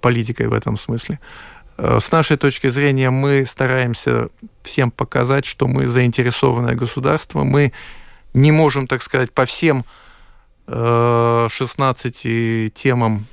политикой 0.00 0.48
в 0.48 0.54
этом 0.54 0.76
смысле. 0.76 1.18
Э, 1.76 1.98
с 2.00 2.10
нашей 2.10 2.36
точки 2.36 2.68
зрения 2.68 3.10
мы 3.10 3.44
стараемся 3.44 4.28
всем 4.62 4.90
показать, 4.90 5.44
что 5.44 5.66
мы 5.66 5.88
заинтересованное 5.88 6.74
государство. 6.74 7.42
Мы 7.42 7.72
не 8.32 8.52
можем, 8.52 8.86
так 8.86 9.02
сказать, 9.02 9.32
по 9.32 9.44
всем 9.44 9.84
16 10.68 12.20
э, 12.24 12.70
темам 12.74 13.26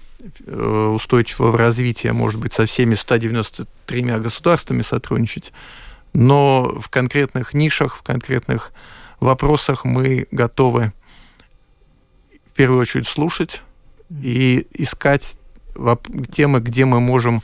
устойчивого 0.48 1.58
развития, 1.58 2.14
может 2.14 2.40
быть, 2.40 2.54
со 2.54 2.66
всеми 2.66 2.96
193 2.96 4.02
государствами 4.20 4.82
сотрудничать 4.82 5.52
но 6.14 6.74
в 6.80 6.90
конкретных 6.90 7.54
нишах, 7.54 7.96
в 7.96 8.04
конкретных 8.04 8.72
вопросах 9.20 9.86
мы 9.86 10.28
готовы 10.32 10.94
в 12.46 12.54
первую 12.54 12.82
очередь 12.82 13.08
слушать 13.08 13.62
и 14.10 14.68
искать 14.74 15.38
темы, 16.32 16.60
где 16.60 16.86
мы 16.86 17.00
можем 17.00 17.42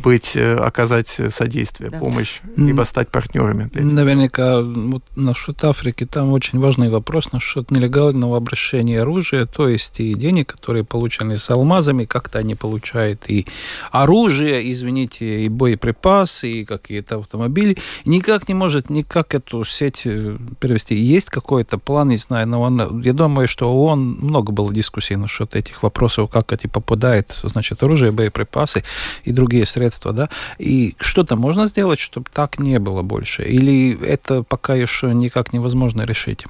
быть, 0.00 0.36
э, 0.36 0.54
оказать 0.54 1.20
содействие, 1.30 1.90
да. 1.90 1.98
помощь, 1.98 2.40
либо 2.56 2.82
стать 2.82 3.08
партнерами. 3.08 3.70
Наверняка 3.74 4.60
вот 4.60 5.02
насчет 5.16 5.62
Африки 5.64 6.06
там 6.06 6.32
очень 6.32 6.58
важный 6.58 6.88
вопрос 6.88 7.32
насчет 7.32 7.70
нелегального 7.70 8.36
обращения 8.36 9.02
оружия, 9.02 9.46
то 9.46 9.68
есть 9.68 10.00
и 10.00 10.14
денег, 10.14 10.52
которые 10.54 10.84
получены 10.84 11.38
с 11.38 11.50
алмазами, 11.50 12.04
как-то 12.04 12.38
они 12.38 12.54
получают 12.54 13.28
и 13.28 13.46
оружие, 13.90 14.72
извините, 14.72 15.44
и 15.44 15.48
боеприпасы, 15.48 16.48
и 16.48 16.64
какие-то 16.64 17.18
автомобили. 17.18 17.76
Никак 18.04 18.48
не 18.48 18.54
может 18.54 18.90
никак 18.90 19.34
эту 19.34 19.64
сеть 19.64 20.02
э, 20.04 20.36
перевести. 20.60 20.94
Есть 20.94 21.30
какой-то 21.30 21.78
план, 21.78 22.08
не 22.08 22.16
знаю, 22.16 22.46
но 22.48 22.62
он, 22.62 23.02
я 23.02 23.12
думаю, 23.12 23.48
что 23.48 23.70
ООН 23.70 24.18
много 24.20 24.52
было 24.52 24.72
дискуссий 24.72 25.16
насчет 25.16 25.56
этих 25.56 25.82
вопросов, 25.82 26.30
как 26.30 26.52
эти 26.52 26.66
попадают, 26.66 27.38
значит, 27.42 27.82
оружие, 27.82 28.12
боеприпасы 28.12 28.84
и 29.24 29.32
другие 29.32 29.66
средства 29.66 29.87
средства, 29.88 30.12
да, 30.12 30.28
и 30.58 30.94
что-то 31.00 31.36
можно 31.36 31.66
сделать, 31.66 31.98
чтобы 31.98 32.26
так 32.32 32.58
не 32.58 32.78
было 32.78 33.02
больше? 33.02 33.42
Или 33.42 33.98
это 34.04 34.42
пока 34.42 34.74
еще 34.74 35.14
никак 35.14 35.52
невозможно 35.52 36.02
решить? 36.02 36.44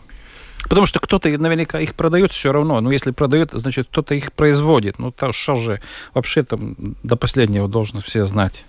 Потому 0.69 0.87
что 0.87 0.99
кто-то 0.99 1.29
наверняка 1.29 1.81
их 1.81 1.95
продает 1.95 2.33
все 2.33 2.53
равно. 2.53 2.81
Ну, 2.81 2.91
если 2.91 3.13
продает, 3.13 3.51
значит, 3.53 3.87
кто-то 3.91 4.15
их 4.15 4.33
производит. 4.33 4.99
Ну, 4.99 5.13
то 5.13 5.33
что 5.33 5.57
же 5.57 5.81
вообще 6.15 6.43
там 6.43 6.75
до 7.03 7.17
последнего 7.17 7.69
должны 7.69 8.01
все 8.03 8.25
знать. 8.27 8.65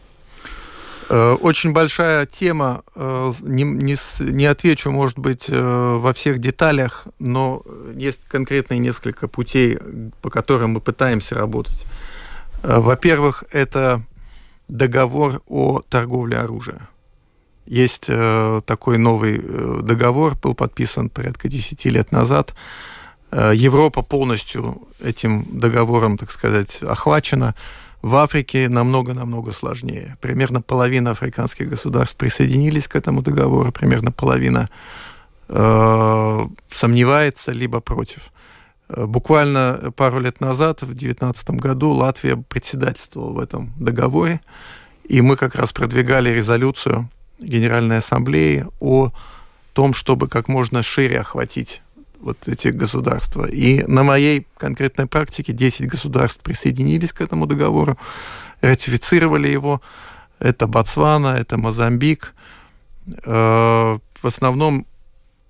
Э, 1.10 1.36
очень 1.42 1.74
большая 1.74 2.26
тема. 2.26 2.84
Э, 2.96 3.34
не, 3.42 3.64
не, 3.64 3.98
не 4.20 4.46
отвечу, 4.46 4.92
может 4.92 5.18
быть, 5.18 5.46
э, 5.48 5.98
во 6.00 6.14
всех 6.14 6.38
деталях, 6.38 7.08
но 7.20 7.64
есть 7.98 8.22
конкретные 8.28 8.80
несколько 8.80 9.28
путей, 9.28 9.80
по 10.22 10.30
которым 10.30 10.70
мы 10.72 10.80
пытаемся 10.80 11.36
работать. 11.36 11.86
Во-первых, 12.62 13.46
это 13.52 14.02
договор 14.70 15.42
о 15.48 15.82
торговле 15.82 16.38
оружием. 16.38 16.88
Есть 17.66 18.06
э, 18.08 18.62
такой 18.66 18.98
новый 18.98 19.40
э, 19.44 19.80
договор, 19.84 20.36
был 20.36 20.56
подписан 20.56 21.10
порядка 21.10 21.50
10 21.50 21.86
лет 21.86 22.12
назад. 22.12 22.56
Э, 23.32 23.52
Европа 23.54 24.02
полностью 24.02 24.82
этим 25.04 25.46
договором, 25.52 26.18
так 26.18 26.32
сказать, 26.32 26.82
охвачена. 26.82 27.56
В 28.02 28.16
Африке 28.16 28.70
намного-намного 28.70 29.52
сложнее. 29.52 30.18
Примерно 30.22 30.62
половина 30.62 31.12
африканских 31.12 31.70
государств 31.70 32.16
присоединились 32.16 32.88
к 32.88 32.96
этому 32.96 33.22
договору, 33.22 33.72
примерно 33.72 34.12
половина 34.12 34.70
э, 35.50 36.48
сомневается, 36.72 37.52
либо 37.52 37.82
против. 37.82 38.32
Э, 38.90 39.06
буквально 39.06 39.92
пару 39.96 40.20
лет 40.20 40.42
назад, 40.42 40.82
в 40.82 40.88
2019 40.88 41.52
году, 41.52 41.92
Латвия 41.92 42.36
председательствовала 42.38 43.32
в 43.32 43.40
этом 43.40 43.74
договоре, 43.80 44.42
и 45.04 45.22
мы 45.22 45.38
как 45.38 45.56
раз 45.56 45.72
продвигали 45.72 46.30
резолюцию 46.30 47.10
Генеральной 47.40 47.98
Ассамблеи 47.98 48.66
о 48.80 49.12
том, 49.74 49.94
чтобы 49.94 50.28
как 50.28 50.48
можно 50.48 50.84
шире 50.84 51.22
охватить 51.22 51.82
вот 52.20 52.48
эти 52.48 52.68
государства. 52.70 53.46
И 53.46 53.84
на 53.84 54.04
моей 54.04 54.46
конкретной 54.58 55.06
практике 55.06 55.54
10 55.54 55.88
государств 55.88 56.42
присоединились 56.42 57.14
к 57.14 57.22
этому 57.22 57.46
договору, 57.46 57.98
ратифицировали 58.62 59.48
его. 59.48 59.82
Это 60.40 60.68
Ботсвана, 60.68 61.38
это 61.38 61.58
Мозамбик. 61.58 62.34
Э, 63.24 64.00
в 64.22 64.26
основном, 64.26 64.86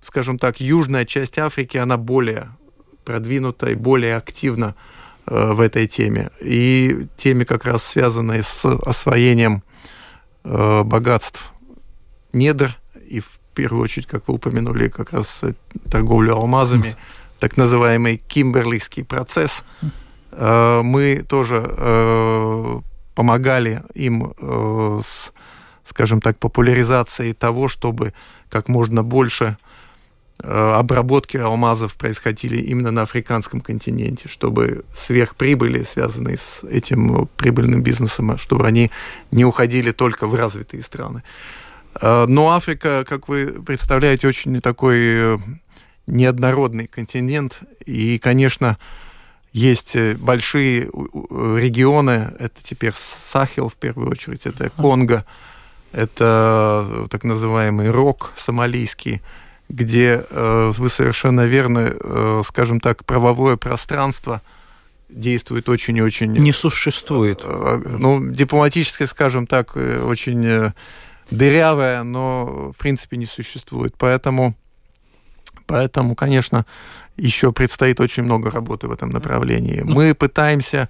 скажем 0.02 0.38
так, 0.38 0.60
южная 0.60 1.04
часть 1.04 1.38
Африки, 1.38 1.76
она 1.76 1.96
более 1.96 2.50
продвинуто 3.10 3.66
и 3.66 3.74
более 3.74 4.16
активно 4.16 4.76
э, 5.26 5.52
в 5.52 5.60
этой 5.60 5.88
теме. 5.88 6.30
И 6.40 7.08
теме 7.16 7.44
как 7.44 7.64
раз 7.64 7.82
связанной 7.84 8.44
с 8.44 8.64
освоением 8.64 9.64
э, 10.44 10.82
богатств 10.84 11.52
недр 12.32 12.78
и 13.08 13.18
в 13.18 13.40
первую 13.54 13.82
очередь, 13.82 14.06
как 14.06 14.28
вы 14.28 14.34
упомянули, 14.34 14.88
как 14.88 15.12
раз 15.12 15.42
торговлю 15.90 16.36
алмазами, 16.36 16.94
так 17.40 17.56
называемый 17.56 18.18
кимберлийский 18.28 19.02
процесс. 19.02 19.64
Э, 20.30 20.82
мы 20.84 21.24
тоже 21.28 21.64
э, 21.66 22.80
помогали 23.16 23.82
им 23.94 24.34
э, 24.38 25.00
с, 25.02 25.32
скажем 25.84 26.20
так, 26.20 26.38
популяризацией 26.38 27.32
того, 27.32 27.68
чтобы 27.68 28.14
как 28.48 28.68
можно 28.68 29.02
больше 29.02 29.56
Э, 29.56 29.69
обработки 30.42 31.36
алмазов 31.36 31.96
происходили 31.96 32.58
именно 32.58 32.90
на 32.90 33.02
африканском 33.02 33.60
континенте, 33.60 34.28
чтобы 34.28 34.84
сверхприбыли, 34.94 35.82
связанные 35.82 36.36
с 36.36 36.64
этим 36.64 37.28
прибыльным 37.36 37.82
бизнесом, 37.82 38.38
чтобы 38.38 38.66
они 38.66 38.90
не 39.30 39.44
уходили 39.44 39.92
только 39.92 40.26
в 40.26 40.34
развитые 40.34 40.82
страны. 40.82 41.22
Э, 42.00 42.26
но 42.26 42.50
Африка, 42.50 43.04
как 43.06 43.28
вы 43.28 43.62
представляете, 43.64 44.28
очень 44.28 44.60
такой 44.60 44.98
э, 45.00 45.38
неоднородный 46.06 46.86
континент. 46.86 47.60
И, 47.86 48.18
конечно, 48.18 48.78
есть 49.52 49.96
большие 50.16 50.84
регионы, 50.84 52.32
это 52.38 52.62
теперь 52.62 52.92
Сахел 52.94 53.68
в 53.68 53.74
первую 53.74 54.10
очередь, 54.10 54.46
это 54.46 54.70
Конго, 54.70 55.24
это 55.92 57.08
так 57.10 57.24
называемый 57.24 57.90
рок 57.90 58.32
сомалийский, 58.36 59.22
где 59.70 60.24
вы 60.30 60.90
совершенно 60.90 61.46
верно, 61.46 62.42
скажем 62.44 62.80
так, 62.80 63.04
правовое 63.04 63.56
пространство 63.56 64.42
действует 65.08 65.68
очень-очень... 65.68 66.32
Не 66.32 66.52
существует. 66.52 67.42
Ну, 67.44 68.30
дипломатически, 68.30 69.04
скажем 69.04 69.46
так, 69.46 69.76
очень 69.76 70.72
дырявая, 71.30 72.02
но 72.02 72.72
в 72.72 72.76
принципе 72.76 73.16
не 73.16 73.26
существует. 73.26 73.94
Поэтому, 73.96 74.54
поэтому 75.66 76.14
конечно, 76.14 76.66
еще 77.16 77.52
предстоит 77.52 78.00
очень 78.00 78.22
много 78.24 78.50
работы 78.50 78.88
в 78.88 78.92
этом 78.92 79.10
направлении. 79.10 79.82
Ну. 79.84 79.94
Мы 79.94 80.14
пытаемся 80.14 80.88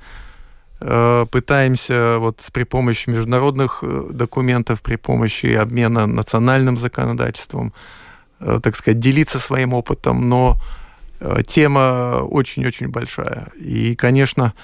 э, 0.81 1.27
пытаемся 1.31 2.17
вот 2.19 2.41
при 2.53 2.65
помощи 2.65 3.11
международных 3.11 3.81
э, 3.83 4.09
документов, 4.11 4.81
при 4.81 4.97
помощи 4.97 5.47
обмена 5.47 6.07
национальным 6.07 6.79
законодательством, 6.79 7.69
э, 7.69 8.00
так 8.41 8.75
сказать, 8.75 8.99
делиться 8.99 9.39
своим 9.39 9.75
опытом, 9.75 10.29
но 10.29 10.59
тема 11.47 12.23
очень-очень 12.23 12.89
большая. 12.89 13.49
И, 13.57 13.95
конечно, 13.95 14.55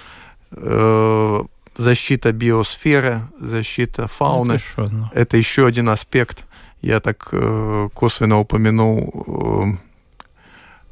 защита 1.76 2.32
биосферы, 2.32 3.22
защита 3.40 4.08
фауны. 4.08 4.52
Это 4.52 4.62
еще, 4.62 5.10
это 5.12 5.36
еще 5.36 5.66
один 5.66 5.88
аспект. 5.88 6.44
Я 6.82 7.00
так 7.00 7.28
э, 7.32 7.88
косвенно 7.94 8.38
упомянул, 8.38 9.24
э, 9.26 10.26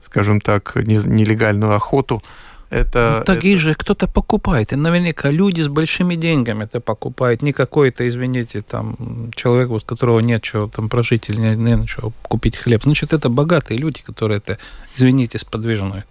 скажем 0.02 0.40
так, 0.40 0.76
не, 0.76 0.96
нелегальную 0.96 1.74
охоту. 1.74 2.22
Это, 2.74 3.18
ну, 3.20 3.24
такие 3.24 3.54
это... 3.54 3.62
же 3.62 3.74
кто-то 3.74 4.08
покупает. 4.08 4.72
И 4.72 4.76
наверняка 4.76 5.30
люди 5.30 5.60
с 5.60 5.68
большими 5.68 6.16
деньгами 6.16 6.64
это 6.64 6.80
покупают. 6.80 7.40
Не 7.40 7.52
какой-то, 7.52 8.08
извините, 8.08 8.62
там 8.62 9.30
человек, 9.36 9.70
у 9.70 9.78
которого 9.78 10.18
нет 10.18 10.42
чего 10.42 10.66
там 10.66 10.88
прожить 10.88 11.28
или 11.28 11.36
не, 11.36 11.56
не 11.56 11.76
на 11.76 11.86
купить 12.22 12.56
хлеб. 12.56 12.82
Значит, 12.82 13.12
это 13.12 13.28
богатые 13.28 13.78
люди, 13.78 14.00
которые 14.02 14.38
это, 14.38 14.58
извините, 14.96 15.38
сподвижнуют. 15.38 16.06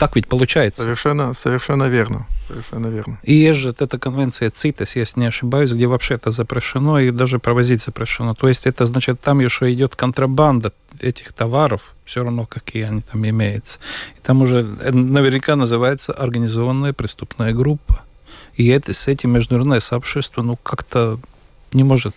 Так 0.00 0.16
ведь 0.16 0.28
получается. 0.28 0.82
Совершенно, 0.82 1.34
совершенно 1.34 1.84
верно. 1.84 2.26
Совершенно 2.48 2.86
верно. 2.86 3.18
И 3.22 3.34
есть 3.34 3.60
же 3.60 3.68
эта 3.68 3.98
конвенция 3.98 4.48
ЦИТЕС, 4.48 4.96
если 4.96 5.20
не 5.20 5.26
ошибаюсь, 5.26 5.72
где 5.72 5.86
вообще 5.86 6.14
это 6.14 6.30
запрещено 6.30 6.98
и 6.98 7.10
даже 7.10 7.38
провозить 7.38 7.82
запрещено. 7.82 8.34
То 8.34 8.48
есть 8.48 8.66
это 8.66 8.86
значит, 8.86 9.20
там 9.20 9.40
еще 9.40 9.70
идет 9.70 9.96
контрабанда 9.96 10.72
этих 11.00 11.34
товаров, 11.34 11.94
все 12.06 12.24
равно 12.24 12.46
какие 12.46 12.84
они 12.84 13.02
там 13.02 13.28
имеются. 13.28 13.78
И 14.16 14.20
там 14.22 14.40
уже 14.40 14.66
э, 14.80 14.90
наверняка 14.90 15.54
называется 15.54 16.14
организованная 16.14 16.94
преступная 16.94 17.52
группа. 17.52 18.02
И 18.56 18.68
это, 18.68 18.94
с 18.94 19.06
этим 19.06 19.32
международное 19.32 19.80
сообщество 19.80 20.40
ну 20.40 20.56
как-то 20.56 21.20
не 21.74 21.84
может 21.84 22.14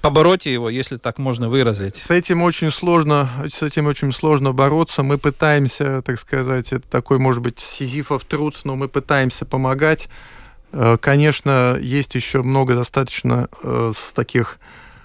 побороть 0.00 0.46
его, 0.46 0.68
если 0.68 0.96
так 0.96 1.18
можно 1.18 1.48
выразить. 1.48 1.96
С 1.96 2.10
этим 2.10 2.42
очень 2.42 2.70
сложно, 2.70 3.28
с 3.48 3.62
этим 3.62 3.86
очень 3.86 4.12
сложно 4.12 4.52
бороться. 4.52 5.02
Мы 5.02 5.18
пытаемся, 5.18 6.02
так 6.02 6.18
сказать, 6.18 6.72
это 6.72 6.86
такой, 6.88 7.18
может 7.18 7.42
быть, 7.42 7.60
сизифов 7.60 8.24
труд, 8.24 8.58
но 8.64 8.76
мы 8.76 8.88
пытаемся 8.88 9.44
помогать. 9.44 10.08
Э, 10.72 10.96
конечно, 11.00 11.78
есть 11.80 12.14
еще 12.14 12.42
много 12.42 12.74
достаточно 12.74 13.48
э, 13.62 13.92
таких 14.14 14.58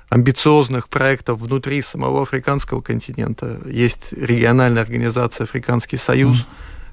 амбициозных 0.10 0.88
проектов 0.88 1.39
внутри 1.39 1.82
самого 1.82 2.22
африканского 2.22 2.82
континента. 2.82 3.60
Есть 3.65 4.13
региональная 4.13 4.82
организация 4.82 5.43
Африканский 5.43 5.98
Союз, 5.98 6.38
mm. 6.38 6.46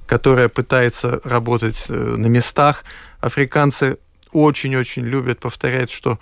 которая 0.07 0.49
пытается 0.49 1.21
работать 1.25 1.87
э, 1.89 1.93
на 1.95 2.27
местах. 2.27 2.85
Африканцы 3.21 3.99
очень-очень 4.33 5.05
любят 5.05 5.39
повторять, 5.39 5.91
что 5.91 6.19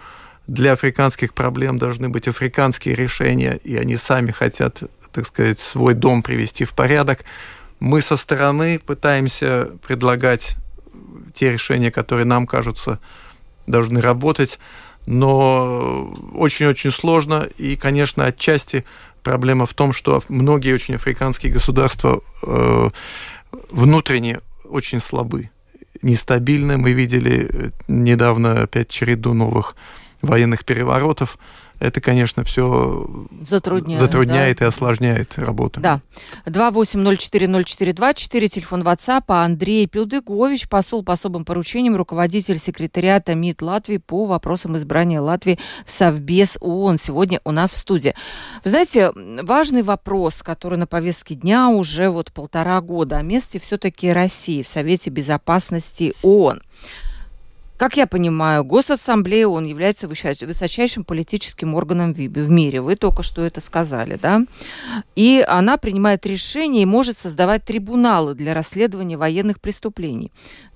для 0.47 0.73
африканских 0.73 1.35
проблем 1.35 1.79
должны 1.79 2.09
быть 2.09 2.29
африканские 2.29 2.95
решения, 2.95 3.59
и 3.65 3.77
они 3.77 3.97
сами 3.97 4.31
хотят, 4.31 4.83
так 5.13 5.27
сказать, 5.27 5.61
свой 5.61 5.95
дом 5.95 6.23
привести 6.23 6.65
в 6.65 6.73
порядок. 6.73 7.25
Мы 7.81 8.01
со 8.01 8.17
стороны 8.17 8.79
пытаемся 8.79 9.71
предлагать 9.87 10.57
те 11.35 11.53
решения, 11.53 11.91
которые 11.91 12.25
нам 12.25 12.47
кажутся 12.47 12.99
должны 13.67 14.01
работать, 14.01 14.59
но 15.07 16.13
очень-очень 16.35 16.93
сложно, 16.93 17.49
и, 17.59 17.77
конечно, 17.77 18.27
отчасти 18.27 18.85
проблема 19.23 19.67
в 19.67 19.75
том, 19.75 19.93
что 19.93 20.23
многие 20.29 20.75
очень 20.75 20.97
африканские 20.97 21.53
государства 21.53 22.21
э, 22.43 22.91
внутренне 23.71 24.41
очень 24.65 25.01
слабы, 25.01 25.51
нестабильны. 26.03 26.77
Мы 26.77 26.93
видели 26.93 27.49
э, 27.51 27.71
недавно 27.89 28.63
опять 28.63 28.89
череду 28.89 29.33
новых 29.33 29.77
военных 30.23 30.65
переворотов, 30.65 31.39
это, 31.83 32.01
конечно, 32.01 32.45
все 32.45 33.27
затрудняет, 33.41 34.01
затрудняет 34.01 34.59
да? 34.59 34.67
и 34.67 34.69
осложняет 34.69 35.37
работу. 35.37 35.81
Да. 35.81 36.01
28040424, 36.47 38.49
телефон 38.49 38.83
WhatsApp, 38.83 39.25
а 39.27 39.45
Андрей 39.45 39.89
Пилдыгович, 39.89 40.69
посол 40.69 41.03
по 41.03 41.15
особым 41.15 41.45
поручениям, 41.45 41.97
руководитель 41.97 42.59
секретариата 42.59 43.35
МИД 43.35 43.63
Латвии 43.63 43.97
по 43.97 44.27
вопросам 44.27 44.77
избрания 44.77 45.21
Латвии 45.21 45.59
в 45.85 45.91
Совбез 45.91 46.57
ООН. 46.61 46.99
Сегодня 46.99 47.41
у 47.43 47.51
нас 47.51 47.73
в 47.73 47.79
студии. 47.79 48.15
Вы 48.63 48.71
знаете, 48.71 49.11
важный 49.17 49.83
вопрос, 49.83 50.45
который 50.45 50.79
на 50.79 50.87
повестке 50.87 51.35
дня 51.35 51.69
уже 51.69 52.11
вот 52.11 52.33
полтора 52.33 52.81
года, 52.81 53.19
о 53.19 53.23
месте 53.23 53.59
все-таки 53.59 54.13
России 54.13 54.63
в 54.63 54.69
Совете 54.69 55.11
Безопасности 55.11 56.15
ООН. 56.23 56.63
Как 57.77 57.97
я 57.97 58.07
понимаю, 58.07 58.65
Госассамблея, 58.65 59.49
он 59.49 59.65
является 59.65 60.07
высочайшим 60.07 61.05
политическим 61.05 61.75
органом 61.75 62.13
в 62.13 62.49
мире. 62.49 62.81
Вы 62.81 62.97
только 62.97 63.23
что 63.23 63.43
это 63.43 63.61
сказали, 63.61 64.17
да? 64.21 64.43
И 65.17 65.45
она 65.49 65.79
принимает 65.79 66.25
решения 66.27 66.83
и 66.83 66.87
может 66.87 67.19
создавать 67.19 67.65
трибуналы 67.65 68.35
для 68.35 68.55
расследования 68.55 69.17
военных 69.17 69.61
преступлений. 69.61 70.31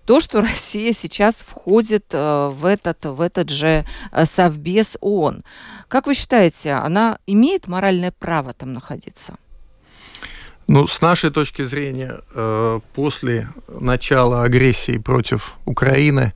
То, 0.04 0.20
что 0.20 0.40
Россия 0.40 0.92
сейчас 0.92 1.44
входит 1.46 2.06
э, 2.12 2.48
в 2.48 2.64
этот, 2.64 3.04
в 3.04 3.20
этот 3.20 3.50
же 3.50 3.84
э, 4.12 4.24
Совбез 4.24 4.96
ООН. 5.00 5.42
Как 5.88 6.06
вы 6.06 6.14
считаете, 6.14 6.72
она 6.72 7.18
имеет 7.26 7.66
моральное 7.66 8.12
право 8.12 8.52
там 8.52 8.72
находиться? 8.72 9.36
Ну, 10.68 10.86
с 10.86 11.00
нашей 11.00 11.30
точки 11.30 11.62
зрения, 11.62 12.20
э, 12.34 12.80
после 12.94 13.48
начала 13.68 14.42
агрессии 14.42 14.98
против 14.98 15.54
Украины, 15.64 16.32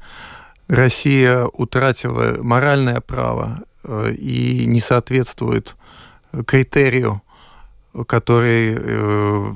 Россия 0.71 1.47
утратила 1.47 2.41
моральное 2.41 3.01
право 3.01 3.65
э, 3.83 4.13
и 4.13 4.67
не 4.67 4.79
соответствует 4.79 5.75
критерию, 6.47 7.23
который, 8.07 8.77
э, 8.79 9.55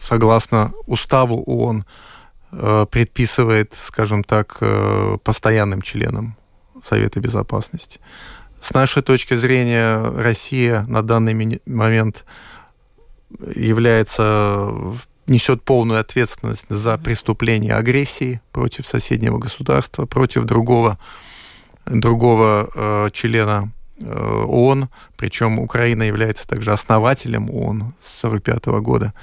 согласно 0.00 0.72
уставу 0.86 1.42
ООН, 1.42 1.84
э, 2.52 2.86
предписывает, 2.90 3.74
скажем 3.74 4.24
так, 4.24 4.58
постоянным 5.22 5.82
членам 5.82 6.34
Совета 6.82 7.20
Безопасности. 7.20 8.00
С 8.62 8.72
нашей 8.72 9.02
точки 9.02 9.34
зрения, 9.34 9.98
Россия 9.98 10.86
на 10.88 11.02
данный 11.02 11.60
момент 11.66 12.24
является 13.54 14.72
несет 15.26 15.62
полную 15.62 16.00
ответственность 16.00 16.66
за 16.68 16.98
преступление 16.98 17.74
агрессии 17.74 18.40
против 18.52 18.86
соседнего 18.86 19.38
государства, 19.38 20.06
против 20.06 20.44
другого, 20.44 20.98
другого 21.86 22.68
э, 22.74 23.10
члена 23.12 23.72
э, 23.98 24.04
ООН, 24.04 24.88
причем 25.16 25.58
Украина 25.58 26.02
является 26.02 26.46
также 26.46 26.72
основателем 26.72 27.50
ООН 27.50 27.94
с 28.02 28.24
1945 28.24 28.66
года. 28.82 29.14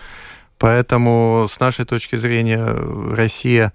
Поэтому, 0.57 1.47
с 1.49 1.59
нашей 1.59 1.85
точки 1.85 2.15
зрения, 2.15 2.63
Россия 2.63 3.73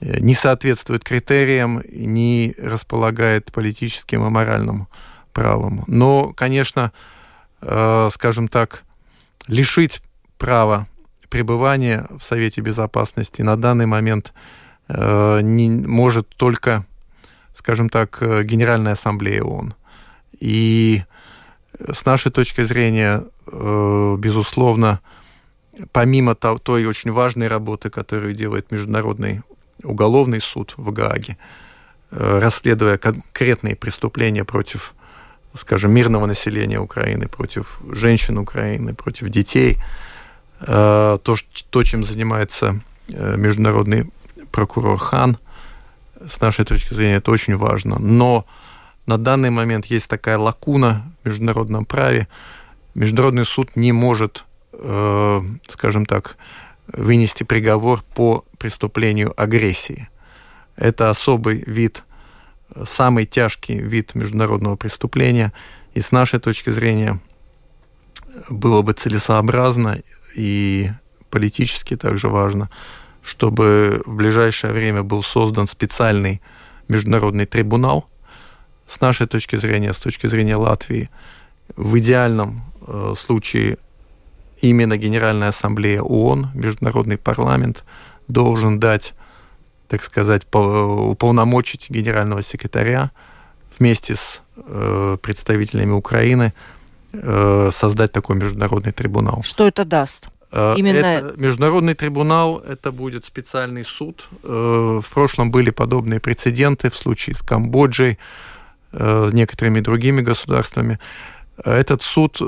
э, 0.00 0.20
не 0.20 0.34
соответствует 0.34 1.04
критериям, 1.04 1.82
не 1.90 2.54
располагает 2.58 3.52
политическим 3.52 4.26
и 4.26 4.30
моральным 4.30 4.88
правом. 5.32 5.84
Но, 5.86 6.32
конечно, 6.32 6.92
э, 7.60 8.08
скажем 8.12 8.48
так, 8.48 8.84
лишить 9.46 10.02
права 10.38 10.86
пребывание 11.34 12.06
в 12.16 12.22
Совете 12.22 12.60
Безопасности 12.60 13.42
на 13.42 13.56
данный 13.56 13.86
момент 13.86 14.32
э, 14.86 15.40
не, 15.42 15.68
может 15.68 16.28
только, 16.28 16.86
скажем 17.56 17.88
так, 17.88 18.18
э, 18.22 18.44
Генеральная 18.44 18.92
Ассамблея 18.92 19.42
ООН. 19.42 19.74
И 20.38 21.02
с 21.92 22.04
нашей 22.04 22.30
точки 22.30 22.62
зрения, 22.62 23.24
э, 23.48 24.16
безусловно, 24.16 25.00
помимо 25.90 26.36
той 26.36 26.86
очень 26.86 27.10
важной 27.10 27.48
работы, 27.48 27.90
которую 27.90 28.34
делает 28.34 28.70
Международный 28.70 29.42
уголовный 29.82 30.40
суд 30.40 30.74
в 30.76 30.92
Гааге, 30.92 31.36
расследуя 32.12 32.96
конкретные 32.96 33.74
преступления 33.74 34.44
против, 34.44 34.94
скажем, 35.54 35.90
мирного 35.90 36.26
населения 36.26 36.78
Украины, 36.78 37.26
против 37.26 37.80
женщин 37.90 38.38
Украины, 38.38 38.94
против 38.94 39.30
детей– 39.30 39.78
то, 40.60 41.18
то 41.70 41.82
чем 41.82 42.04
занимается 42.04 42.80
международный 43.08 44.10
прокурор 44.50 44.98
Хан, 44.98 45.36
с 46.28 46.40
нашей 46.40 46.64
точки 46.64 46.94
зрения, 46.94 47.16
это 47.16 47.30
очень 47.30 47.56
важно. 47.56 47.98
Но 47.98 48.46
на 49.06 49.18
данный 49.18 49.50
момент 49.50 49.86
есть 49.86 50.08
такая 50.08 50.38
лакуна 50.38 51.12
в 51.22 51.28
международном 51.28 51.84
праве. 51.84 52.28
Международный 52.94 53.44
суд 53.44 53.76
не 53.76 53.92
может, 53.92 54.44
э, 54.72 55.40
скажем 55.68 56.06
так, 56.06 56.36
вынести 56.86 57.44
приговор 57.44 58.02
по 58.14 58.44
преступлению 58.58 59.34
агрессии. 59.40 60.08
Это 60.76 61.10
особый 61.10 61.62
вид, 61.66 62.04
самый 62.84 63.26
тяжкий 63.26 63.78
вид 63.78 64.14
международного 64.14 64.76
преступления. 64.76 65.52
И 65.94 66.00
с 66.00 66.12
нашей 66.12 66.40
точки 66.40 66.70
зрения 66.70 67.20
было 68.48 68.82
бы 68.82 68.92
целесообразно 68.92 70.00
и 70.34 70.90
политически 71.30 71.96
также 71.96 72.28
важно, 72.28 72.70
чтобы 73.22 74.02
в 74.06 74.14
ближайшее 74.14 74.72
время 74.72 75.02
был 75.02 75.22
создан 75.22 75.66
специальный 75.66 76.40
международный 76.88 77.46
трибунал. 77.46 78.06
С 78.86 79.00
нашей 79.00 79.26
точки 79.26 79.56
зрения, 79.56 79.92
с 79.92 79.98
точки 79.98 80.26
зрения 80.26 80.56
Латвии, 80.56 81.08
в 81.76 81.98
идеальном 81.98 82.62
э, 82.86 83.14
случае 83.16 83.78
именно 84.60 84.96
Генеральная 84.98 85.48
Ассамблея 85.48 86.02
ООН, 86.02 86.50
Международный 86.54 87.16
парламент, 87.16 87.84
должен 88.28 88.78
дать, 88.78 89.14
так 89.88 90.02
сказать, 90.02 90.42
уполномочить 90.52 91.90
генерального 91.90 92.42
секретаря 92.42 93.10
вместе 93.78 94.16
с 94.16 94.42
э, 94.56 95.16
представителями 95.22 95.92
Украины 95.92 96.52
э, 96.54 96.73
создать 97.72 98.12
такой 98.12 98.36
международный 98.36 98.92
трибунал. 98.92 99.42
Что 99.42 99.66
это 99.66 99.84
даст? 99.84 100.28
Э, 100.54 100.74
Именно... 100.76 100.98
Это 100.98 101.34
международный 101.36 101.94
трибунал, 101.94 102.60
это 102.60 102.92
будет 102.92 103.24
специальный 103.24 103.84
суд. 103.84 104.28
Э, 104.44 105.00
в 105.02 105.10
прошлом 105.10 105.50
были 105.50 105.70
подобные 105.70 106.20
прецеденты 106.20 106.90
в 106.90 106.96
случае 106.96 107.34
с 107.34 107.42
Камбоджей, 107.42 108.18
э, 108.92 109.30
некоторыми 109.32 109.80
другими 109.80 110.20
государствами. 110.20 111.00
Этот 111.64 112.02
суд 112.02 112.40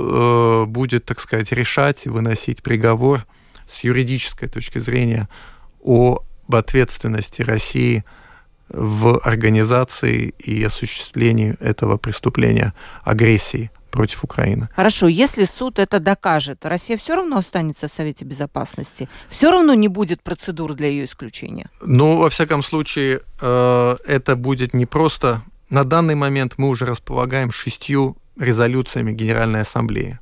будет, 0.69 1.05
так 1.05 1.21
сказать, 1.21 1.53
решать, 1.53 2.07
выносить 2.07 2.61
приговор 2.61 3.25
с 3.69 3.85
юридической 3.85 4.49
точки 4.49 4.81
зрения 4.81 5.29
об 5.85 6.25
ответственности 6.49 7.43
России 7.43 8.05
в 8.69 9.21
организации 9.21 10.35
и 10.41 10.61
осуществлении 10.65 11.55
этого 11.61 11.99
преступления 11.99 12.75
агрессии 13.05 13.71
против 13.97 14.25
Украины. 14.25 14.69
Хорошо, 14.77 15.09
если 15.09 15.47
суд 15.47 15.79
это 15.79 16.01
докажет, 16.01 16.67
Россия 16.67 16.97
все 16.97 17.15
равно 17.15 17.37
останется 17.37 17.89
в 17.89 17.91
Совете 17.91 18.25
Безопасности? 18.25 19.09
Все 19.29 19.51
равно 19.51 19.75
не 19.75 19.89
будет 19.89 20.23
процедур 20.23 20.75
для 20.75 20.89
ее 20.89 21.05
исключения? 21.05 21.69
Ну, 21.81 22.19
во 22.19 22.29
всяком 22.29 22.63
случае, 22.63 23.21
э, 23.41 23.97
это 24.07 24.37
будет 24.37 24.75
не 24.75 24.87
просто... 24.87 25.43
На 25.71 25.83
данный 25.83 26.15
момент 26.15 26.55
мы 26.59 26.69
уже 26.69 26.87
располагаем 26.87 27.51
шестью 27.51 28.17
резолюциями 28.39 29.13
Генеральной 29.13 29.61
Ассамблеи. 29.63 30.19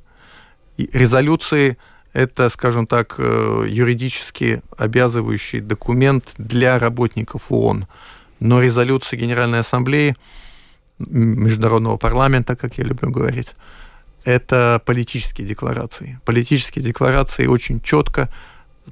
резолюции 0.77 1.77
это, 2.13 2.49
скажем 2.49 2.87
так, 2.87 3.15
э, 3.17 3.65
юридически 3.67 4.61
обязывающий 4.77 5.59
документ 5.59 6.33
для 6.37 6.79
работников 6.79 7.51
ООН. 7.51 7.85
Но 8.39 8.61
резолюции 8.61 9.17
Генеральной 9.17 9.59
Ассамблеи 9.59 10.15
Международного 10.99 11.97
парламента, 11.97 12.55
как 12.55 12.77
я 12.77 12.83
люблю 12.83 13.09
говорить, 13.09 13.55
это 14.23 14.81
политические 14.85 15.47
декларации. 15.47 16.19
Политические 16.25 16.83
декларации 16.83 17.47
очень 17.47 17.79
четко, 17.81 18.29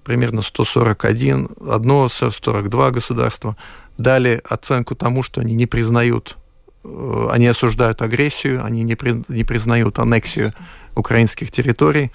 примерно 0.03 0.41
141, 0.41 1.49
одно 1.69 2.07
142 2.09 2.91
государства 2.91 3.57
дали 3.97 4.41
оценку 4.47 4.95
тому, 4.95 5.23
что 5.23 5.41
они 5.41 5.53
не 5.53 5.65
признают, 5.65 6.37
э, 6.83 7.27
они 7.31 7.47
осуждают 7.47 8.01
агрессию, 8.01 8.63
они 8.63 8.83
не, 8.83 8.95
при, 8.95 9.23
не 9.27 9.43
признают 9.43 9.99
аннексию 9.99 10.53
украинских 10.95 11.51
территорий, 11.51 12.11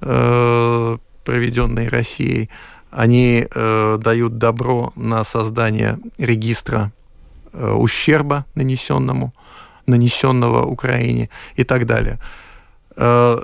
э, 0.00 0.96
проведенной 1.24 1.88
Россией, 1.88 2.50
они 2.90 3.46
э, 3.50 3.98
дают 4.00 4.38
добро 4.38 4.92
на 4.96 5.24
создание 5.24 5.98
регистра 6.18 6.92
ущерба, 7.54 8.44
нанесенному, 8.54 9.32
нанесенного 9.86 10.64
Украине 10.66 11.28
и 11.56 11.64
так 11.64 11.86
далее. 11.86 12.18
Э, 12.96 13.38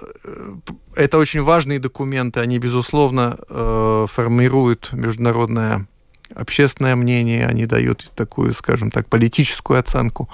это 0.94 1.18
очень 1.18 1.42
важные 1.42 1.78
документы, 1.78 2.40
они, 2.40 2.58
безусловно, 2.58 3.38
э, 3.48 4.06
формируют 4.08 4.92
международное 4.92 5.86
общественное 6.34 6.96
мнение, 6.96 7.46
они 7.46 7.66
дают 7.66 8.12
такую, 8.14 8.54
скажем 8.54 8.90
так, 8.90 9.08
политическую 9.08 9.80
оценку 9.80 10.28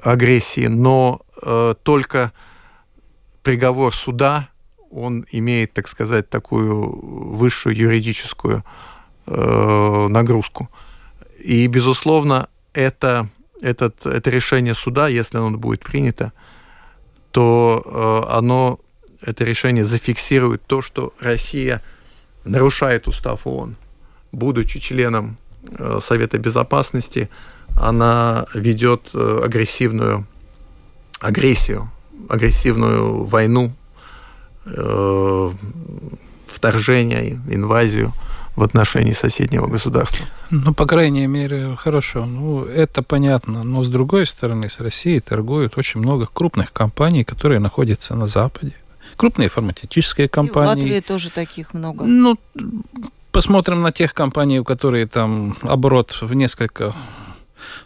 агрессии, 0.00 0.68
но 0.68 1.20
только 1.82 2.32
приговор 3.42 3.92
суда, 3.94 4.48
он 4.92 5.24
имеет, 5.32 5.72
так 5.72 5.88
сказать, 5.88 6.30
такую 6.30 7.34
высшую 7.34 7.76
юридическую 7.76 8.64
нагрузку. 9.26 10.68
И, 11.40 11.66
безусловно, 11.66 12.48
это, 12.78 13.28
этот, 13.60 14.06
это 14.06 14.30
решение 14.30 14.74
суда, 14.74 15.08
если 15.08 15.38
оно 15.38 15.58
будет 15.58 15.80
принято, 15.80 16.32
то 17.32 17.82
э, 17.84 18.32
оно, 18.32 18.78
это 19.20 19.44
решение 19.44 19.84
зафиксирует 19.84 20.62
то, 20.66 20.80
что 20.80 21.12
Россия 21.20 21.82
нарушает 22.44 23.08
устав 23.08 23.46
ООН. 23.46 23.76
Будучи 24.30 24.78
членом 24.78 25.36
э, 25.62 25.98
Совета 26.00 26.38
Безопасности, 26.38 27.28
она 27.74 28.46
ведет 28.54 29.10
э, 29.14 29.40
агрессивную 29.44 30.26
агрессию, 31.20 31.90
агрессивную 32.28 33.24
войну, 33.24 33.72
вторжение, 36.46 37.40
инвазию– 37.48 38.12
в 38.58 38.62
отношении 38.64 39.12
соседнего 39.12 39.68
государства. 39.68 40.26
Ну, 40.50 40.74
по 40.74 40.86
крайней 40.86 41.26
мере, 41.26 41.76
хорошо. 41.76 42.26
Ну, 42.26 42.64
это 42.64 43.02
понятно. 43.02 43.62
Но, 43.62 43.82
с 43.82 43.88
другой 43.88 44.26
стороны, 44.26 44.68
с 44.68 44.80
Россией 44.80 45.20
торгуют 45.20 45.78
очень 45.78 46.00
много 46.00 46.26
крупных 46.26 46.72
компаний, 46.72 47.24
которые 47.24 47.60
находятся 47.60 48.14
на 48.14 48.26
Западе. 48.26 48.72
Крупные 49.16 49.48
фармацевтические 49.48 50.28
компании. 50.28 50.72
И 50.72 50.74
в 50.74 50.84
Латвии 50.84 51.00
тоже 51.00 51.30
таких 51.30 51.72
много. 51.72 52.04
Ну, 52.04 52.36
посмотрим 53.30 53.82
на 53.82 53.92
тех 53.92 54.12
компаний, 54.12 54.58
у 54.58 54.64
которых 54.64 55.10
там 55.10 55.56
оборот 55.62 56.18
в 56.20 56.34
несколько 56.34 56.94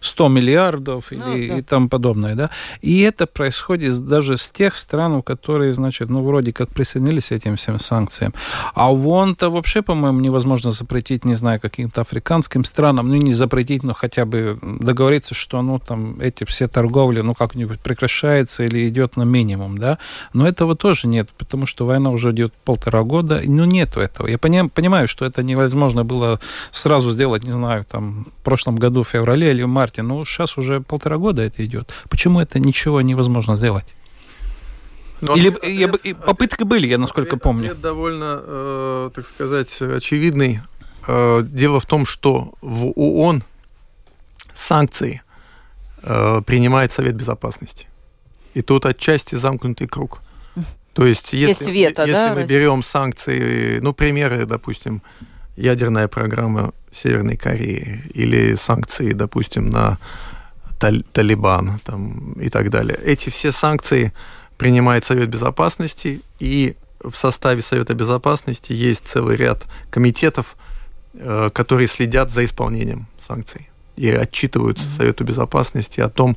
100 0.00 0.28
миллиардов 0.28 1.06
ну, 1.10 1.34
или 1.34 1.48
да. 1.48 1.58
и 1.58 1.62
тому 1.62 1.88
подобное, 1.88 2.34
да. 2.34 2.50
И 2.80 3.00
это 3.00 3.26
происходит 3.26 3.98
даже 4.00 4.36
с 4.36 4.50
тех 4.50 4.74
стран, 4.74 5.22
которые, 5.22 5.74
значит, 5.74 6.08
ну, 6.08 6.22
вроде 6.22 6.52
как 6.52 6.68
присоединились 6.68 7.28
к 7.28 7.32
этим 7.32 7.56
всем 7.56 7.78
санкциям. 7.78 8.34
А 8.74 8.90
вон-то 8.90 9.50
вообще, 9.50 9.82
по-моему, 9.82 10.20
невозможно 10.20 10.72
запретить, 10.72 11.24
не 11.24 11.34
знаю, 11.34 11.60
каким-то 11.60 12.00
африканским 12.00 12.64
странам, 12.64 13.08
ну, 13.08 13.16
не 13.16 13.34
запретить, 13.34 13.82
но 13.82 13.94
хотя 13.94 14.24
бы 14.24 14.58
договориться, 14.62 15.34
что, 15.34 15.62
ну, 15.62 15.78
там, 15.78 16.20
эти 16.20 16.44
все 16.44 16.68
торговли, 16.68 17.20
ну, 17.20 17.34
как-нибудь 17.34 17.80
прекращается 17.80 18.64
или 18.64 18.88
идет 18.88 19.16
на 19.16 19.22
минимум, 19.24 19.78
да. 19.78 19.98
Но 20.32 20.46
этого 20.46 20.76
тоже 20.76 21.08
нет, 21.08 21.30
потому 21.38 21.66
что 21.66 21.86
война 21.86 22.10
уже 22.10 22.30
идет 22.30 22.52
полтора 22.64 23.02
года, 23.02 23.40
ну, 23.44 23.64
нету 23.64 24.00
этого. 24.00 24.28
Я 24.28 24.38
понимаю, 24.38 25.08
что 25.08 25.24
это 25.24 25.42
невозможно 25.42 26.04
было 26.04 26.40
сразу 26.70 27.10
сделать, 27.10 27.44
не 27.44 27.52
знаю, 27.52 27.84
там, 27.84 28.26
в 28.40 28.44
прошлом 28.44 28.76
году, 28.76 29.02
в 29.02 29.08
феврале 29.08 29.50
или 29.50 29.64
марте, 29.72 30.02
ну, 30.02 30.24
сейчас 30.24 30.58
уже 30.58 30.80
полтора 30.80 31.16
года 31.16 31.42
это 31.42 31.64
идет. 31.64 31.92
Почему 32.08 32.40
это 32.40 32.58
ничего 32.58 33.00
невозможно 33.00 33.56
сделать? 33.56 33.86
Но 35.20 35.36
Или 35.36 35.48
ответ, 35.48 36.04
я, 36.04 36.14
попытки 36.14 36.64
были, 36.64 36.86
я 36.86 36.98
насколько 36.98 37.36
ответ, 37.36 37.42
помню. 37.42 37.66
Ответ 37.66 37.80
довольно, 37.80 38.40
э, 38.42 39.10
так 39.14 39.26
сказать, 39.26 39.80
очевидный. 39.80 40.60
Э, 41.06 41.42
дело 41.44 41.78
в 41.78 41.86
том, 41.86 42.06
что 42.06 42.54
в 42.60 42.86
ООН 42.96 43.44
санкции 44.52 45.22
э, 46.02 46.42
принимает 46.44 46.92
Совет 46.92 47.14
Безопасности. 47.14 47.86
И 48.54 48.62
тут 48.62 48.84
отчасти 48.84 49.36
замкнутый 49.36 49.86
круг. 49.86 50.22
То 50.92 51.06
есть, 51.06 51.32
если, 51.32 51.64
есть 51.64 51.74
вето, 51.74 52.02
если 52.02 52.12
да, 52.12 52.34
мы 52.34 52.44
берем 52.44 52.82
санкции, 52.82 53.78
ну, 53.80 53.94
примеры, 53.94 54.44
допустим, 54.44 55.02
ядерная 55.56 56.08
программа 56.08 56.72
Северной 56.90 57.36
Кореи 57.36 58.02
или 58.14 58.54
санкции, 58.54 59.12
допустим, 59.12 59.70
на 59.70 59.98
Талибан 60.78 61.80
там, 61.84 62.32
и 62.34 62.48
так 62.48 62.70
далее. 62.70 62.98
Эти 63.04 63.30
все 63.30 63.52
санкции 63.52 64.12
принимает 64.58 65.04
Совет 65.04 65.28
Безопасности, 65.28 66.20
и 66.40 66.76
в 67.02 67.14
составе 67.14 67.62
Совета 67.62 67.94
Безопасности 67.94 68.72
есть 68.72 69.06
целый 69.06 69.36
ряд 69.36 69.66
комитетов, 69.90 70.56
э, 71.14 71.50
которые 71.52 71.88
следят 71.88 72.30
за 72.30 72.44
исполнением 72.44 73.06
санкций 73.18 73.68
и 73.96 74.08
отчитываются. 74.10 74.88
Совету 74.88 75.24
Безопасности 75.24 76.00
о 76.00 76.08
том, 76.08 76.36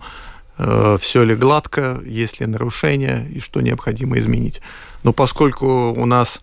э, 0.57 0.97
все 0.99 1.23
ли 1.23 1.35
гладко, 1.35 2.01
есть 2.05 2.39
ли 2.39 2.45
нарушения 2.45 3.27
и 3.33 3.39
что 3.39 3.61
необходимо 3.61 4.17
изменить. 4.17 4.61
Но 5.03 5.13
поскольку 5.13 5.91
у 5.91 6.05
нас 6.05 6.41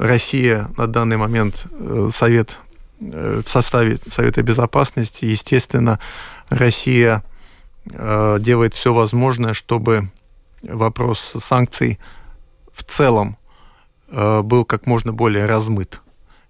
Россия 0.00 0.68
на 0.78 0.86
данный 0.86 1.18
момент 1.18 1.66
Совет 2.12 2.58
в 2.98 3.44
составе 3.46 3.98
Совета 4.10 4.42
Безопасности, 4.42 5.26
естественно, 5.26 6.00
Россия 6.48 7.22
делает 7.84 8.74
все 8.74 8.94
возможное, 8.94 9.52
чтобы 9.52 10.08
вопрос 10.62 11.36
санкций 11.42 11.98
в 12.72 12.82
целом 12.82 13.36
был 14.10 14.64
как 14.64 14.86
можно 14.86 15.12
более 15.12 15.44
размыт. 15.44 16.00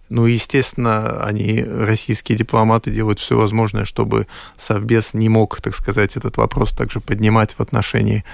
Ну, 0.09 0.27
естественно, 0.27 1.25
они, 1.25 1.63
российские 1.63 2.39
дипломаты, 2.39 2.91
делают 2.91 3.19
все 3.19 3.37
возможное, 3.37 3.85
чтобы 3.85 4.27
Совбез 4.57 5.15
не 5.15 5.29
мог, 5.29 5.61
так 5.61 5.75
сказать, 5.75 6.17
этот 6.17 6.37
вопрос 6.37 6.71
также 6.71 7.01
поднимать 7.01 7.55
в 7.55 7.61
отношении 7.61 8.25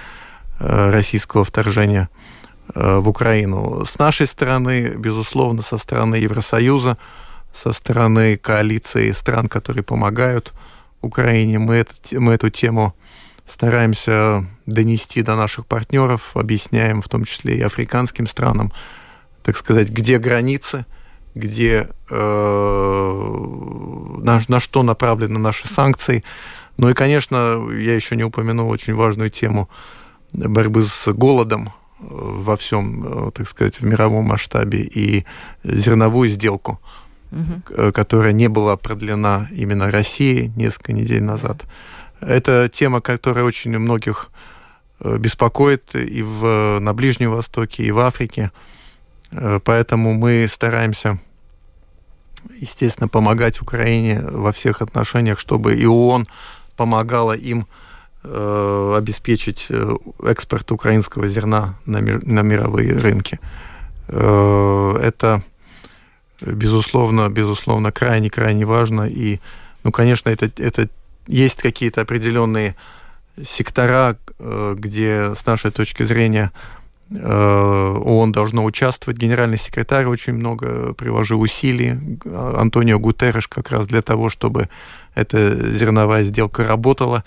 э, 0.59 0.89
российского 0.89 1.43
вторжения 1.43 2.09
э, 2.11 2.26
в 2.73 3.07
Украину. 3.09 3.85
С 3.85 3.97
нашей 3.97 4.27
стороны, 4.27 4.95
безусловно, 4.97 5.61
со 5.61 5.77
стороны 5.77 6.15
Евросоюза, 6.15 6.97
со 7.53 7.71
стороны 7.71 8.37
коалиции 8.37 9.11
стран, 9.11 9.47
которые 9.47 9.83
помогают 9.83 10.53
Украине, 11.01 11.59
мы, 11.59 11.75
это, 11.75 11.93
мы 12.19 12.33
эту 12.33 12.49
тему 12.49 12.93
стараемся 13.45 14.45
донести 14.65 15.21
до 15.21 15.35
наших 15.35 15.65
партнеров, 15.65 16.35
объясняем 16.35 17.01
в 17.01 17.07
том 17.07 17.23
числе 17.23 17.57
и 17.57 17.61
африканским 17.61 18.27
странам, 18.27 18.71
так 19.43 19.55
сказать, 19.57 19.89
где 19.89 20.17
границы– 20.17 20.85
где 21.37 21.89
э, 22.09 23.33
на, 24.21 24.41
на 24.47 24.59
что 24.59 24.83
направлены 24.83 25.39
наши 25.39 25.67
санкции. 25.67 26.23
Ну 26.77 26.89
и, 26.89 26.93
конечно, 26.93 27.67
я 27.71 27.95
еще 27.95 28.15
не 28.15 28.23
упомянул 28.23 28.69
очень 28.69 28.93
важную 28.93 29.29
тему 29.29 29.69
борьбы 30.33 30.83
с 30.83 31.11
голодом 31.11 31.67
э, 31.67 31.71
во 31.99 32.55
всем, 32.55 33.27
э, 33.27 33.31
так 33.31 33.47
сказать, 33.47 33.79
в 33.79 33.85
мировом 33.85 34.25
масштабе 34.25 34.81
и 34.83 35.25
зерновую 35.63 36.29
сделку, 36.29 36.79
угу. 37.31 37.91
которая 37.91 38.31
не 38.31 38.47
была 38.47 38.77
продлена 38.77 39.47
именно 39.51 39.91
Россией 39.91 40.51
несколько 40.55 40.93
недель 40.93 41.23
назад. 41.23 41.63
Это 42.21 42.69
тема, 42.69 43.01
которая 43.01 43.45
очень 43.45 43.77
многих 43.77 44.29
беспокоит 44.99 45.95
и 45.95 46.23
в, 46.23 46.79
на 46.79 46.93
Ближнем 46.93 47.31
Востоке, 47.31 47.83
и 47.83 47.91
в 47.91 47.99
Африке. 47.99 48.51
Поэтому 49.63 50.13
мы 50.13 50.47
стараемся 50.49 51.19
естественно, 52.55 53.07
помогать 53.07 53.61
Украине 53.61 54.21
во 54.21 54.51
всех 54.51 54.81
отношениях, 54.81 55.39
чтобы 55.39 55.75
и 55.75 55.85
ООН 55.85 56.27
помогала 56.75 57.33
им 57.33 57.67
э, 58.27 58.93
обеспечить 58.97 59.67
э, 59.69 59.95
экспорт 60.23 60.71
украинского 60.71 61.27
зерна 61.27 61.75
на, 61.85 61.99
мир, 61.99 62.25
на 62.25 62.41
мировые 62.41 62.93
рынки. 62.93 63.39
Э, 64.07 64.99
это, 65.01 65.43
безусловно, 66.41 67.29
безусловно, 67.29 67.91
крайне-крайне 67.91 68.65
важно. 68.65 69.03
И, 69.03 69.39
ну, 69.83 69.91
конечно, 69.91 70.29
это, 70.29 70.51
это 70.57 70.89
есть 71.27 71.61
какие-то 71.61 72.01
определенные 72.01 72.75
сектора, 73.43 74.17
где, 74.39 75.33
с 75.35 75.45
нашей 75.45 75.71
точки 75.71 76.03
зрения, 76.03 76.51
ООН 77.09 78.31
должно 78.31 78.65
участвовать. 78.65 79.19
Генеральный 79.19 79.57
секретарь 79.57 80.05
очень 80.05 80.33
много 80.33 80.93
приложил 80.93 81.41
усилий. 81.41 81.95
Антонио 82.25 82.99
Гутерреш 82.99 83.47
как 83.47 83.71
раз 83.71 83.87
для 83.87 84.01
того, 84.01 84.29
чтобы 84.29 84.69
эта 85.15 85.71
зерновая 85.71 86.23
сделка 86.23 86.67
работала. 86.67 87.23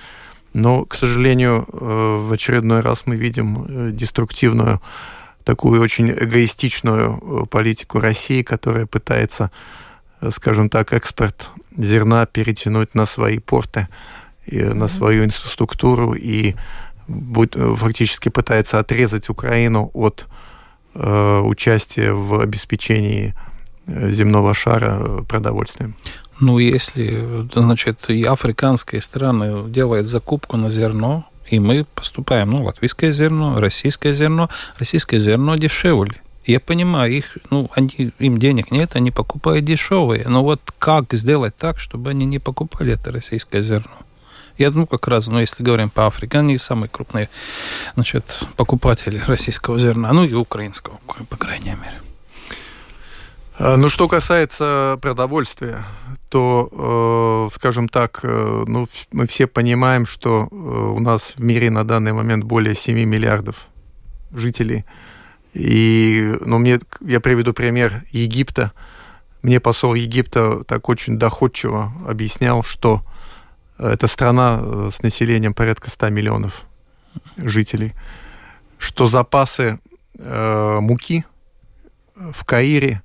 Но, 0.52 0.84
к 0.84 0.94
сожалению, 0.94 1.66
э, 1.72 2.26
в 2.26 2.32
очередной 2.32 2.80
раз 2.80 3.02
мы 3.06 3.16
видим 3.16 3.66
э, 3.68 3.90
деструктивную, 3.92 4.80
такую 5.44 5.80
очень 5.80 6.10
эгоистичную 6.10 7.46
политику 7.46 7.98
России, 8.00 8.42
которая 8.42 8.86
пытается, 8.86 9.50
скажем 10.30 10.68
так, 10.68 10.92
экспорт 10.92 11.50
зерна 11.76 12.26
перетянуть 12.26 12.94
на 12.94 13.06
свои 13.06 13.38
порты, 13.38 13.88
и 14.50 14.62
на 14.62 14.88
свою 14.88 15.24
инфраструктуру 15.24 16.14
и 16.14 16.54
э, 17.08 17.74
фактически 17.76 18.28
пытается 18.28 18.78
отрезать 18.78 19.28
Украину 19.28 19.90
от 19.94 20.26
э, 20.94 21.40
участия 21.40 22.12
в 22.12 22.40
обеспечении 22.40 23.34
э, 23.86 24.10
земного 24.10 24.54
шара 24.54 25.22
продовольствием. 25.28 25.94
Ну, 26.40 26.59
если, 26.59 27.46
значит, 27.55 28.09
и 28.09 28.24
африканские 28.24 29.03
страны 29.03 29.68
делают 29.68 30.07
закупку 30.07 30.57
на 30.57 30.70
зерно, 30.70 31.26
и 31.50 31.59
мы 31.59 31.85
поступаем, 31.94 32.50
ну, 32.50 32.64
латвийское 32.64 33.12
зерно, 33.12 33.59
российское 33.59 34.14
зерно, 34.14 34.48
российское 34.79 35.18
зерно 35.18 35.57
дешевле. 35.57 36.22
Я 36.46 36.59
понимаю, 36.59 37.12
их, 37.12 37.37
ну, 37.50 37.70
они, 37.74 38.12
им 38.18 38.38
денег 38.38 38.70
нет, 38.70 38.96
они 38.96 39.11
покупают 39.11 39.66
дешевые. 39.66 40.26
Но 40.26 40.42
вот 40.42 40.61
как 40.79 41.12
сделать 41.12 41.55
так, 41.57 41.79
чтобы 41.79 42.11
они 42.11 42.24
не 42.24 42.38
покупали 42.38 42.94
это 42.94 43.12
российское 43.12 43.62
зерно? 43.62 43.92
Я 44.57 44.70
думаю, 44.70 44.87
как 44.87 45.07
раз, 45.09 45.26
ну, 45.26 45.40
если 45.40 45.62
говорим 45.62 45.90
по 45.90 46.07
Африке, 46.07 46.38
они 46.38 46.57
самые 46.57 46.88
крупные 46.88 47.29
значит, 47.94 48.46
покупатели 48.57 49.22
российского 49.26 49.79
зерна, 49.79 50.12
ну 50.12 50.24
и 50.24 50.33
украинского, 50.33 50.98
по 51.29 51.37
крайней 51.37 51.70
мере. 51.70 52.00
А, 53.62 53.76
ну, 53.76 53.90
что 53.90 54.08
касается 54.08 54.98
продовольствия, 55.02 55.84
то, 56.30 57.48
э, 57.50 57.54
скажем 57.54 57.90
так, 57.90 58.20
э, 58.22 58.64
ну, 58.66 58.88
мы 59.12 59.26
все 59.26 59.46
понимаем, 59.46 60.06
что 60.06 60.48
э, 60.50 60.54
у 60.54 60.98
нас 60.98 61.34
в 61.36 61.42
мире 61.42 61.70
на 61.70 61.84
данный 61.84 62.14
момент 62.14 62.44
более 62.44 62.74
7 62.74 63.04
миллиардов 63.04 63.68
жителей. 64.32 64.86
И, 65.52 66.38
ну, 66.40 66.56
мне, 66.56 66.80
я 67.02 67.20
приведу 67.20 67.52
пример 67.52 68.02
Египта. 68.12 68.72
Мне 69.42 69.60
посол 69.60 69.92
Египта 69.92 70.64
так 70.64 70.88
очень 70.88 71.18
доходчиво 71.18 71.92
объяснял, 72.08 72.62
что 72.62 73.02
это 73.76 74.06
страна 74.06 74.58
э, 74.62 74.88
с 74.90 75.02
населением 75.02 75.52
порядка 75.52 75.90
100 75.90 76.08
миллионов 76.08 76.62
жителей. 77.36 77.92
Что 78.78 79.06
запасы 79.06 79.80
э, 80.18 80.78
муки 80.80 81.26
в 82.14 82.42
Каире, 82.46 83.02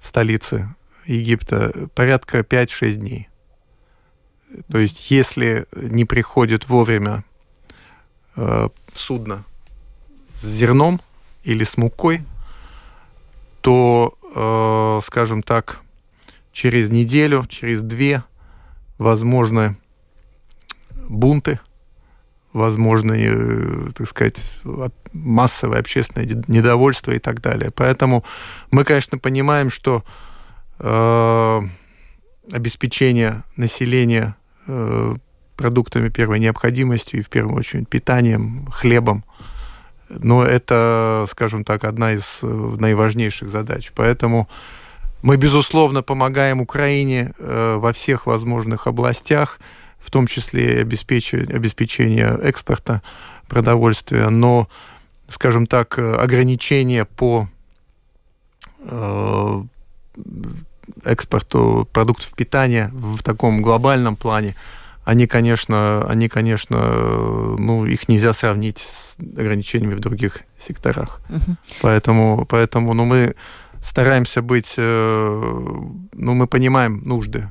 в 0.00 0.06
столице 0.06 0.74
Египта, 1.06 1.88
порядка 1.94 2.40
5-6 2.40 2.92
дней. 2.92 3.28
То 4.70 4.78
есть, 4.78 5.10
если 5.10 5.66
не 5.72 6.04
приходит 6.04 6.68
вовремя 6.68 7.24
э, 8.36 8.68
судно 8.94 9.44
с 10.34 10.46
зерном 10.46 11.00
или 11.44 11.64
с 11.64 11.76
мукой, 11.76 12.22
то, 13.60 14.14
э, 14.34 15.00
скажем 15.04 15.42
так, 15.42 15.80
через 16.52 16.90
неделю, 16.90 17.44
через 17.48 17.82
две, 17.82 18.22
возможно, 18.98 19.76
бунты, 21.08 21.60
возможные, 22.52 23.30
э, 23.32 23.88
так 23.94 24.08
сказать, 24.08 24.40
массовое 25.12 25.80
общественное 25.80 26.26
недовольство 26.48 27.12
и 27.12 27.18
так 27.18 27.40
далее. 27.40 27.70
Поэтому 27.74 28.24
мы, 28.70 28.84
конечно, 28.84 29.18
понимаем, 29.18 29.70
что 29.70 30.02
э, 30.78 31.60
обеспечение 32.52 33.42
населения 33.56 34.36
э, 34.66 35.14
продуктами 35.56 36.08
первой 36.08 36.38
необходимости 36.38 37.16
и 37.16 37.22
в 37.22 37.28
первую 37.28 37.58
очередь 37.58 37.88
питанием, 37.88 38.66
хлебом, 38.70 39.24
но 40.08 40.42
это, 40.44 41.26
скажем 41.28 41.64
так, 41.64 41.84
одна 41.84 42.12
из 42.12 42.38
э, 42.42 42.46
наиважнейших 42.46 43.50
задач. 43.50 43.92
Поэтому 43.94 44.48
мы, 45.22 45.36
безусловно, 45.36 46.02
помогаем 46.02 46.60
Украине 46.60 47.34
э, 47.38 47.76
во 47.76 47.92
всех 47.92 48.26
возможных 48.26 48.86
областях 48.86 49.58
в 50.08 50.10
том 50.10 50.26
числе 50.26 50.76
и 50.76 50.80
обеспечение, 50.80 51.54
обеспечение 51.54 52.38
экспорта 52.42 53.02
продовольствия, 53.46 54.30
но, 54.30 54.66
скажем 55.28 55.66
так, 55.66 55.98
ограничения 55.98 57.04
по 57.04 57.46
э, 58.80 59.62
экспорту 61.04 61.86
продуктов 61.92 62.32
питания 62.34 62.90
в 62.94 63.22
таком 63.22 63.60
глобальном 63.60 64.16
плане, 64.16 64.54
они, 65.04 65.26
конечно, 65.26 66.06
они, 66.08 66.30
конечно, 66.30 66.78
ну, 67.58 67.84
их 67.84 68.08
нельзя 68.08 68.32
сравнить 68.32 68.78
с 68.78 69.14
ограничениями 69.20 69.94
в 69.94 70.00
других 70.00 70.40
секторах. 70.56 71.20
Uh-huh. 71.28 71.56
Поэтому, 71.82 72.46
поэтому, 72.46 72.94
ну, 72.94 73.04
мы 73.04 73.34
стараемся 73.82 74.40
быть, 74.40 74.72
э, 74.78 75.42
ну, 76.12 76.34
мы 76.34 76.46
понимаем 76.46 77.02
нужды 77.04 77.50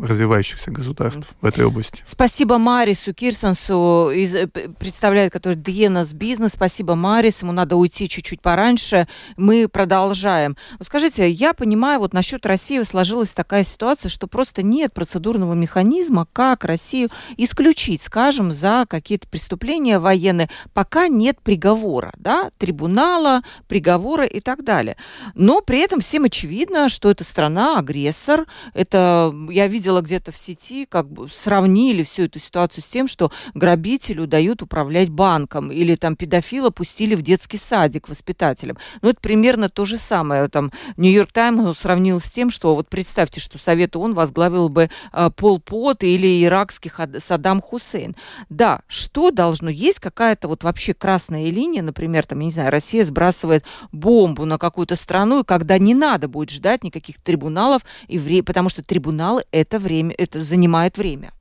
развивающихся 0.00 0.70
государств 0.70 1.28
в 1.40 1.46
этой 1.46 1.64
области. 1.64 2.02
Спасибо 2.04 2.58
Марису 2.58 3.12
Кирсонсу, 3.12 4.10
из, 4.10 4.34
э, 4.34 4.46
представляет, 4.46 5.32
который 5.32 5.56
Диенас 5.56 6.12
Бизнес. 6.12 6.52
Спасибо, 6.52 6.94
Марис. 6.94 7.42
Ему 7.42 7.52
надо 7.52 7.76
уйти 7.76 8.08
чуть-чуть 8.08 8.40
пораньше. 8.40 9.06
Мы 9.36 9.68
продолжаем. 9.68 10.56
Скажите, 10.80 11.30
я 11.30 11.54
понимаю, 11.54 12.00
вот 12.00 12.12
насчет 12.12 12.46
России 12.46 12.82
сложилась 12.82 13.34
такая 13.34 13.64
ситуация, 13.64 14.08
что 14.08 14.26
просто 14.26 14.62
нет 14.62 14.92
процедурного 14.94 15.54
механизма, 15.54 16.26
как 16.32 16.64
Россию 16.64 17.10
исключить, 17.36 18.02
скажем, 18.02 18.52
за 18.52 18.86
какие-то 18.88 19.28
преступления 19.28 19.98
военные, 19.98 20.48
пока 20.72 21.08
нет 21.08 21.38
приговора, 21.42 22.12
да, 22.16 22.50
трибунала, 22.58 23.42
приговора 23.68 24.24
и 24.24 24.40
так 24.40 24.64
далее. 24.64 24.96
Но 25.34 25.60
при 25.60 25.80
этом 25.80 26.00
всем 26.00 26.24
очевидно, 26.24 26.88
что 26.88 27.10
эта 27.10 27.24
страна 27.24 27.78
агрессор. 27.78 28.46
Это 28.74 29.34
я 29.50 29.66
видела 29.66 29.81
где-то 30.00 30.32
в 30.32 30.36
сети, 30.36 30.86
как 30.86 31.10
бы 31.10 31.28
сравнили 31.28 32.02
всю 32.02 32.24
эту 32.24 32.38
ситуацию 32.38 32.82
с 32.82 32.86
тем, 32.86 33.08
что 33.08 33.32
грабителю 33.54 34.26
дают 34.26 34.62
управлять 34.62 35.10
банком 35.10 35.70
или 35.70 35.96
там 35.96 36.16
педофила 36.16 36.70
пустили 36.70 37.14
в 37.14 37.22
детский 37.22 37.58
садик 37.58 38.08
воспитателям. 38.08 38.78
Ну, 39.00 39.10
это 39.10 39.20
примерно 39.20 39.68
то 39.68 39.84
же 39.84 39.98
самое. 39.98 40.48
Там 40.48 40.72
Нью-Йорк 40.96 41.32
Таймс 41.32 41.78
сравнил 41.78 42.20
с 42.20 42.30
тем, 42.30 42.50
что 42.50 42.74
вот 42.74 42.88
представьте, 42.88 43.40
что 43.40 43.58
Совет 43.58 43.96
ООН 43.96 44.14
возглавил 44.14 44.68
бы 44.68 44.90
э, 45.12 45.30
Пол 45.36 45.60
Пот 45.60 46.02
или 46.02 46.44
иракский 46.44 46.90
Саддам 47.20 47.60
Хусейн. 47.60 48.16
Да, 48.48 48.82
что 48.86 49.30
должно? 49.30 49.70
Есть 49.70 50.00
какая-то 50.00 50.48
вот 50.48 50.64
вообще 50.64 50.94
красная 50.94 51.50
линия, 51.50 51.82
например, 51.82 52.26
там, 52.26 52.40
я 52.40 52.44
не 52.46 52.50
знаю, 52.50 52.70
Россия 52.70 53.04
сбрасывает 53.04 53.64
бомбу 53.92 54.44
на 54.44 54.58
какую-то 54.58 54.96
страну, 54.96 55.40
и 55.40 55.44
когда 55.44 55.78
не 55.78 55.94
надо 55.94 56.28
будет 56.28 56.50
ждать 56.50 56.84
никаких 56.84 57.20
трибуналов, 57.20 57.82
и 58.08 58.18
вре... 58.18 58.42
потому 58.42 58.68
что 58.68 58.82
трибуналы 58.82 59.44
это 59.50 59.71
время, 59.78 60.14
это 60.16 60.42
занимает 60.42 60.98
время. 60.98 61.32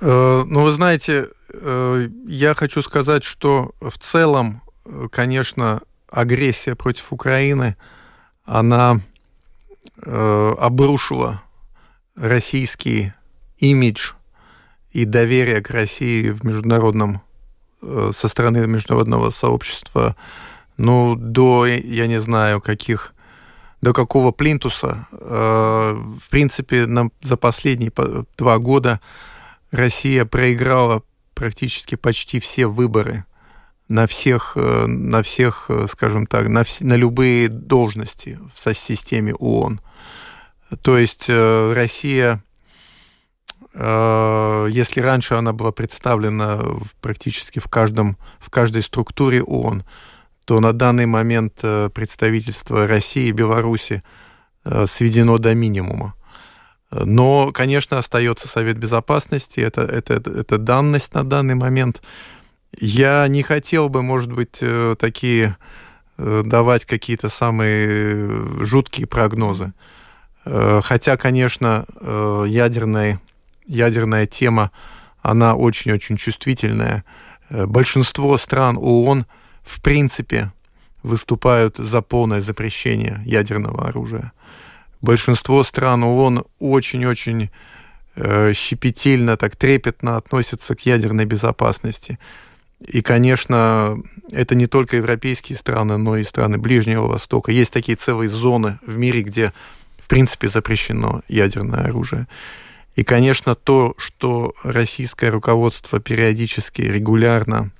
Э, 0.00 0.44
ну, 0.46 0.62
вы 0.62 0.72
знаете, 0.72 1.28
э, 1.52 2.08
я 2.26 2.54
хочу 2.54 2.82
сказать, 2.82 3.24
что 3.24 3.72
в 3.80 3.98
целом, 3.98 4.62
э, 4.84 5.08
конечно, 5.10 5.82
агрессия 6.08 6.74
против 6.74 7.12
Украины, 7.12 7.76
она 8.44 9.00
обрушила 10.04 11.42
российский 12.16 13.14
имидж 13.58 14.12
и 14.90 15.06
доверие 15.06 15.62
к 15.62 15.70
России 15.70 16.28
в 16.30 16.44
международном 16.44 17.22
со 17.80 18.28
стороны 18.28 18.66
международного 18.66 19.30
сообщества, 19.30 20.14
ну, 20.76 21.16
до, 21.16 21.66
я 21.66 22.06
не 22.06 22.20
знаю, 22.20 22.60
каких 22.60 23.14
до 23.80 23.92
какого 23.92 24.32
плинтуса. 24.32 25.06
Э, 25.12 25.92
в 26.20 26.28
принципе, 26.30 26.86
нам 26.86 27.12
за 27.20 27.36
последние 27.36 27.92
два 28.36 28.58
года 28.58 29.00
Россия 29.70 30.24
проиграла 30.24 31.02
практически 31.34 31.94
почти 31.94 32.40
все 32.40 32.66
выборы 32.66 33.24
на 33.88 34.06
всех, 34.06 34.52
э, 34.56 34.86
на 34.86 35.22
всех, 35.22 35.66
э, 35.68 35.86
скажем 35.90 36.26
так, 36.26 36.48
на, 36.48 36.62
вс- 36.62 36.84
на 36.84 36.94
любые 36.94 37.48
должности 37.48 38.38
в 38.54 38.74
системе 38.74 39.34
ООН. 39.34 39.80
То 40.82 40.98
есть 40.98 41.28
Россия, 41.28 42.42
если 43.72 45.00
раньше 45.00 45.34
она 45.34 45.52
была 45.52 45.70
представлена 45.70 46.60
практически 47.00 47.60
в, 47.60 47.68
каждом, 47.68 48.16
в 48.40 48.50
каждой 48.50 48.82
структуре 48.82 49.44
ООН, 49.44 49.84
то 50.46 50.60
на 50.60 50.72
данный 50.72 51.06
момент 51.06 51.58
э, 51.64 51.90
представительство 51.92 52.86
России 52.86 53.26
и 53.26 53.32
Беларуси 53.32 54.04
э, 54.64 54.86
сведено 54.86 55.38
до 55.38 55.54
минимума. 55.54 56.14
Но, 56.92 57.50
конечно, 57.52 57.98
остается 57.98 58.46
Совет 58.46 58.78
Безопасности, 58.78 59.58
это, 59.58 59.82
это, 59.82 60.14
это 60.14 60.56
данность 60.56 61.14
на 61.14 61.24
данный 61.24 61.56
момент. 61.56 62.00
Я 62.78 63.26
не 63.26 63.42
хотел 63.42 63.88
бы, 63.88 64.02
может 64.02 64.32
быть, 64.32 64.58
э, 64.60 64.94
такие 64.98 65.56
давать 66.16 66.86
какие-то 66.86 67.28
самые 67.28 68.64
жуткие 68.64 69.06
прогнозы. 69.06 69.74
Хотя, 70.44 71.18
конечно, 71.18 71.84
ядерная, 72.46 73.20
ядерная 73.66 74.26
тема, 74.26 74.70
она 75.20 75.54
очень-очень 75.56 76.16
чувствительная. 76.16 77.04
Большинство 77.50 78.38
стран 78.38 78.78
ООН– 78.78 79.26
в 79.66 79.82
принципе 79.82 80.52
выступают 81.02 81.76
за 81.76 82.00
полное 82.00 82.40
запрещение 82.40 83.20
ядерного 83.26 83.88
оружия. 83.88 84.32
Большинство 85.02 85.62
стран 85.64 86.04
ООН 86.04 86.44
очень-очень 86.58 87.50
э, 88.14 88.52
щепетильно, 88.54 89.36
так 89.36 89.56
трепетно 89.56 90.16
относятся 90.16 90.74
к 90.74 90.86
ядерной 90.86 91.26
безопасности. 91.26 92.18
И, 92.80 93.02
конечно, 93.02 93.98
это 94.30 94.54
не 94.54 94.66
только 94.66 94.96
европейские 94.96 95.58
страны, 95.58 95.96
но 95.96 96.16
и 96.16 96.24
страны 96.24 96.58
Ближнего 96.58 97.06
Востока. 97.06 97.50
Есть 97.52 97.72
такие 97.72 97.96
целые 97.96 98.28
зоны 98.28 98.78
в 98.86 98.96
мире, 98.96 99.22
где, 99.22 99.52
в 99.98 100.08
принципе, 100.08 100.48
запрещено 100.48 101.22
ядерное 101.28 101.84
оружие. 101.84 102.26
И, 102.94 103.04
конечно, 103.04 103.54
то, 103.54 103.94
что 103.98 104.54
российское 104.62 105.30
руководство 105.30 106.00
периодически, 106.00 106.82
регулярно 106.82 107.70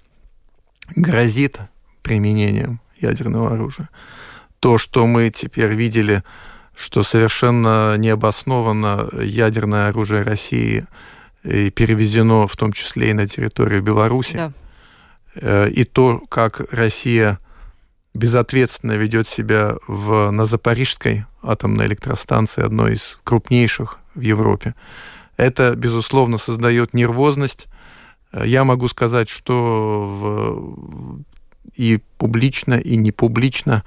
грозит 0.95 1.59
применением 2.07 2.79
ядерного 3.01 3.55
оружия. 3.55 3.89
То, 4.61 4.79
что 4.79 5.09
мы 5.09 5.31
теперь 5.31 5.75
видели, 5.75 6.23
что 6.77 7.03
совершенно 7.03 7.97
необоснованно 7.97 9.09
ядерное 9.21 9.89
оружие 9.89 10.23
России 10.23 10.87
и 11.43 11.71
перевезено 11.71 12.47
в 12.47 12.57
том 12.57 12.73
числе 12.73 13.11
и 13.11 13.13
на 13.13 13.27
территорию 13.27 13.83
Беларуси. 13.83 14.37
Да. 14.37 14.53
Э, 15.35 15.69
и 15.69 15.83
то, 15.83 16.21
как 16.29 16.63
Россия 16.71 17.41
безответственно 18.15 18.93
ведет 18.93 19.27
себя 19.27 19.75
в, 19.89 20.31
на 20.31 20.47
Запорижской 20.47 21.25
атомной 21.43 21.87
электростанции, 21.87 22.63
одной 22.63 22.95
из 22.95 23.19
крупнейших 23.25 23.99
в 24.15 24.21
Европе. 24.21 24.77
Это, 25.37 25.75
безусловно, 25.75 26.39
создает 26.39 26.95
нервозность. 26.95 27.67
Э, 28.31 28.45
я 28.47 28.63
могу 28.63 28.87
сказать, 28.87 29.29
что 29.29 30.07
в 30.21 31.36
и 31.75 32.01
публично, 32.19 32.75
и 32.75 32.97
не 32.97 33.13
публично. 33.13 33.85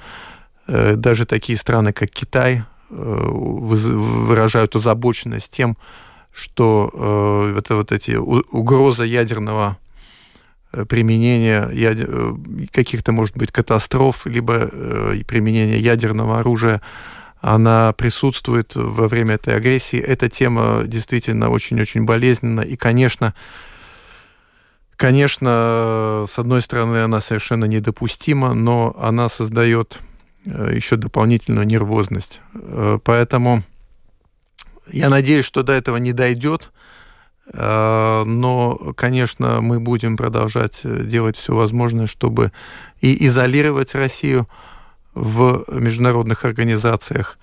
Э, 0.67 0.95
даже 0.95 1.25
такие 1.25 1.57
страны, 1.57 1.93
как 1.93 2.09
Китай, 2.09 2.63
э, 2.89 2.93
выражают 2.93 4.75
озабоченность 4.75 5.51
тем, 5.51 5.77
что 6.31 6.91
э, 6.93 7.59
это 7.59 7.75
вот 7.75 7.91
эти 7.91 8.11
угроза 8.11 9.03
ядерного 9.03 9.77
применения 10.87 11.67
ядер... 11.73 12.35
каких-то, 12.71 13.11
может 13.11 13.35
быть, 13.35 13.51
катастроф, 13.51 14.27
либо 14.27 14.67
применения 15.25 15.79
ядерного 15.79 16.39
оружия, 16.39 16.81
она 17.41 17.93
присутствует 17.93 18.75
во 18.75 19.07
время 19.07 19.35
этой 19.35 19.55
агрессии. 19.55 19.97
Эта 19.97 20.29
тема 20.29 20.83
действительно 20.85 21.49
очень-очень 21.49 22.05
болезненна. 22.05 22.61
И, 22.61 22.75
конечно, 22.75 23.33
Конечно, 24.99 26.25
с 26.27 26.37
одной 26.39 26.61
стороны, 26.61 26.97
она 26.97 27.21
совершенно 27.21 27.63
недопустима, 27.63 28.53
но 28.53 28.93
она 28.99 29.29
создает 29.29 29.99
э, 30.43 30.73
еще 30.75 30.97
дополнительную 30.97 31.65
нервозность. 31.65 32.41
Э, 32.53 32.99
поэтому 33.01 33.63
я 34.91 35.07
надеюсь, 35.09 35.45
что 35.45 35.63
до 35.63 35.71
этого 35.71 35.95
не 35.95 36.11
дойдет. 36.11 36.73
Э, 37.53 38.25
но, 38.25 38.93
конечно, 38.97 39.61
мы 39.61 39.79
будем 39.79 40.17
продолжать 40.17 40.81
делать 40.83 41.37
все 41.37 41.55
возможное, 41.55 42.05
чтобы 42.05 42.51
и 42.99 43.25
изолировать 43.25 43.95
Россию 43.95 44.49
в 45.13 45.63
международных 45.69 46.43
организациях, 46.43 47.39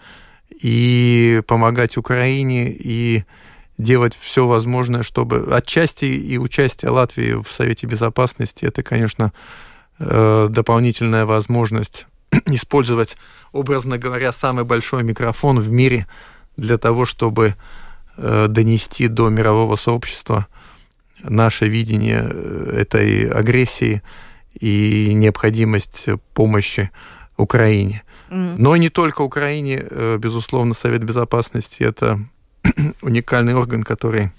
и 0.50 1.40
помогать 1.46 1.96
Украине, 1.96 2.70
и 2.70 3.24
делать 3.78 4.16
все 4.18 4.46
возможное, 4.46 5.02
чтобы 5.02 5.46
отчасти 5.50 6.06
и 6.06 6.38
участие 6.38 6.90
Латвии 6.90 7.34
в 7.42 7.48
Совете 7.48 7.86
Безопасности 7.86 8.64
это, 8.64 8.82
конечно, 8.82 9.32
э, 9.98 10.48
дополнительная 10.50 11.26
возможность 11.26 12.06
использовать, 12.46 13.16
образно 13.52 13.98
говоря, 13.98 14.32
самый 14.32 14.64
большой 14.64 15.02
микрофон 15.02 15.58
в 15.58 15.70
мире 15.70 16.06
для 16.56 16.78
того, 16.78 17.04
чтобы 17.04 17.54
э, 18.16 18.46
донести 18.48 19.08
до 19.08 19.28
мирового 19.28 19.76
сообщества 19.76 20.46
наше 21.22 21.68
видение 21.68 22.26
э, 22.26 22.78
этой 22.80 23.28
агрессии 23.28 24.02
и 24.58 25.12
необходимость 25.12 26.08
помощи 26.32 26.90
Украине. 27.36 28.02
Но 28.28 28.76
не 28.76 28.88
только 28.88 29.20
Украине, 29.20 29.84
безусловно, 30.18 30.74
Совет 30.74 31.04
Безопасности 31.04 31.84
это 31.84 32.26
уникальный 33.02 33.54
орган, 33.54 33.82
который 33.82 34.30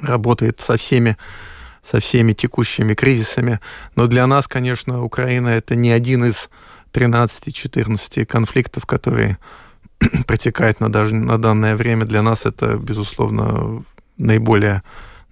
работает 0.00 0.60
со 0.60 0.76
всеми 0.76 1.16
со 1.82 1.98
всеми 1.98 2.34
текущими 2.34 2.94
кризисами. 2.94 3.58
Но 3.96 4.06
для 4.06 4.26
нас, 4.26 4.46
конечно, 4.46 5.02
Украина 5.02 5.48
это 5.48 5.74
не 5.74 5.90
один 5.90 6.26
из 6.26 6.50
13-14 6.92 8.26
конфликтов, 8.26 8.84
которые 8.86 9.38
протекает 10.26 10.80
на, 10.80 10.92
даже, 10.92 11.14
на 11.14 11.38
данное 11.38 11.76
время, 11.76 12.04
для 12.04 12.22
нас 12.22 12.44
это, 12.44 12.76
безусловно, 12.76 13.82
наиболее, 14.18 14.82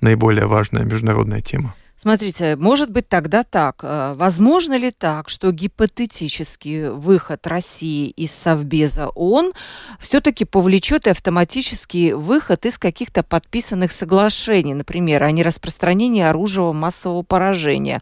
наиболее 0.00 0.46
важная 0.46 0.84
международная 0.84 1.42
тема. 1.42 1.74
Смотрите, 2.01 2.55
может 2.55 2.90
быть 2.92 3.09
тогда 3.09 3.42
так. 3.42 3.80
Э, 3.82 4.14
возможно 4.14 4.78
ли 4.78 4.92
так, 4.92 5.28
что 5.28 5.51
гипотетический 5.51 6.90
выход 6.90 7.44
России 7.49 8.09
из 8.11 8.30
Совбеза 8.30 9.09
ООН 9.09 9.53
все-таки 9.99 10.44
повлечет 10.44 11.09
и 11.09 11.11
автоматический 11.11 12.12
выход 12.12 12.66
из 12.66 12.78
каких-то 12.78 13.24
подписанных 13.24 13.90
соглашений, 13.90 14.74
например, 14.74 15.24
о 15.24 15.32
нераспространении 15.32 16.22
оружия 16.22 16.72
массового 16.72 17.22
поражения 17.22 18.01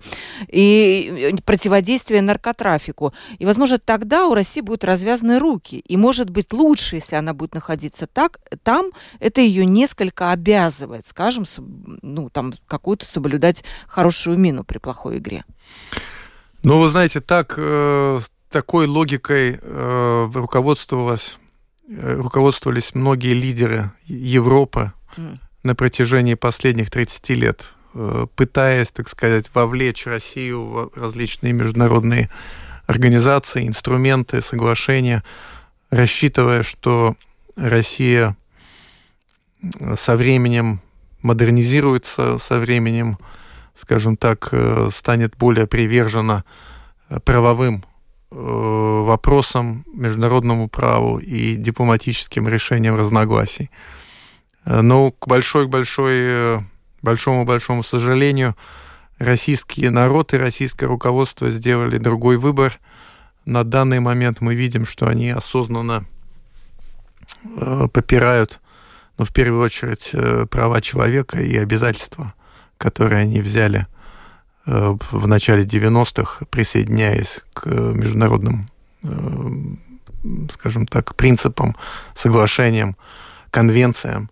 и 0.49 1.35
противодействия 1.47 2.21
наркотрафику. 2.21 3.15
И, 3.39 3.47
возможно, 3.47 3.79
тогда 3.79 4.27
у 4.27 4.35
России 4.35 4.61
будут 4.61 4.85
развязаны 4.85 5.39
руки. 5.39 5.79
И, 5.79 5.97
может 5.97 6.29
быть, 6.29 6.53
лучше, 6.53 6.97
если 6.97 7.17
она 7.17 7.33
будет 7.33 7.55
находиться 7.55 8.07
так, 8.07 8.41
там, 8.63 8.91
это 9.21 9.41
ее 9.41 9.65
несколько 9.65 10.33
обязывает, 10.33 11.07
скажем, 11.07 11.47
ну, 12.03 12.29
там, 12.29 12.53
какую-то 12.67 13.07
соблюдать 13.07 13.65
хорошую 13.89 14.39
мину 14.39 14.65
при 14.65 14.79
плохой 14.79 15.19
игре. 15.19 15.45
Ну, 16.63 16.81
вы 16.81 16.89
знаете, 16.89 17.21
так, 17.21 17.55
э, 17.57 18.21
такой 18.51 18.87
логикой 18.87 19.59
э, 19.61 20.31
руководствовалась, 20.33 21.39
э, 21.89 22.15
руководствовались 22.17 22.95
многие 22.95 23.35
лидеры 23.35 23.93
Европы 24.07 24.93
mm. 25.17 25.37
на 25.63 25.75
протяжении 25.75 26.35
последних 26.35 26.91
30 26.91 27.31
лет, 27.31 27.67
э, 27.95 28.27
пытаясь, 28.35 28.91
так 28.91 29.09
сказать, 29.09 29.51
вовлечь 29.55 30.07
Россию 30.07 30.63
в 30.65 30.91
различные 30.97 31.53
международные 31.53 32.31
организации, 32.87 33.67
инструменты, 33.67 34.41
соглашения, 34.43 35.23
рассчитывая, 35.91 36.63
что 36.63 37.15
Россия 37.57 38.37
со 39.97 40.17
временем 40.17 40.81
модернизируется, 41.23 42.39
со 42.39 42.59
временем 42.59 43.19
скажем 43.77 44.17
так, 44.17 44.49
э, 44.53 44.89
станет 44.93 45.37
более 45.37 45.67
привержена 45.67 46.45
э, 47.09 47.21
правовым 47.21 47.85
э, 48.31 48.37
вопросам, 48.37 49.85
международному 49.93 50.69
праву 50.69 51.19
и 51.19 51.57
дипломатическим 51.57 52.49
решениям 52.49 52.97
разногласий. 52.97 53.71
Но 54.65 55.13
к 55.13 55.29
большой-большой, 55.29 56.65
большому-большому 57.01 57.85
сожалению, 57.85 58.57
российский 59.19 59.89
народ 59.91 60.35
и 60.35 60.39
российское 60.39 60.87
руководство 60.87 61.51
сделали 61.51 61.99
другой 61.99 62.37
выбор. 62.37 62.81
На 63.45 63.63
данный 63.63 64.01
момент 64.01 64.41
мы 64.41 64.57
видим, 64.57 64.85
что 64.85 65.07
они 65.07 65.31
осознанно 65.31 66.05
попирают, 67.93 68.61
ну, 69.19 69.25
в 69.25 69.33
первую 69.33 69.63
очередь, 69.63 70.11
права 70.51 70.81
человека 70.81 71.41
и 71.41 71.57
обязательства 71.57 72.35
которые 72.79 73.23
они 73.23 73.41
взяли 73.41 73.87
э, 74.67 74.97
в 75.11 75.27
начале 75.27 75.65
90-х, 75.65 76.47
присоединяясь 76.51 77.45
к 77.53 77.67
международным, 77.67 78.69
э, 79.03 79.09
скажем 80.53 80.87
так, 80.87 81.15
принципам, 81.15 81.77
соглашениям, 82.15 82.97
конвенциям. 83.51 84.31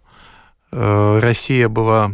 Э, 0.72 1.18
Россия 1.20 1.68
была 1.68 2.12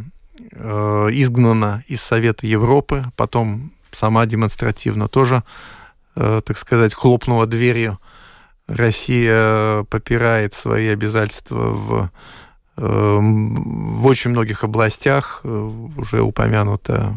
изгнана 0.52 1.84
из 1.86 2.02
Совета 2.02 2.46
Европы, 2.46 3.04
потом 3.16 3.72
сама 3.92 4.26
демонстративно 4.26 5.06
тоже, 5.06 5.44
так 6.14 6.58
сказать, 6.58 6.92
хлопнула 6.92 7.46
дверью. 7.46 7.98
Россия 8.66 9.84
попирает 9.84 10.52
свои 10.52 10.88
обязательства 10.88 11.70
в 11.70 12.10
в 12.80 14.06
очень 14.06 14.30
многих 14.30 14.64
областях 14.64 15.40
э, 15.44 15.48
уже 15.98 16.22
упомянута, 16.22 17.14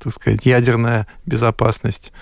так 0.00 0.12
сказать, 0.12 0.46
ядерная 0.46 1.08
безопасность. 1.26 2.12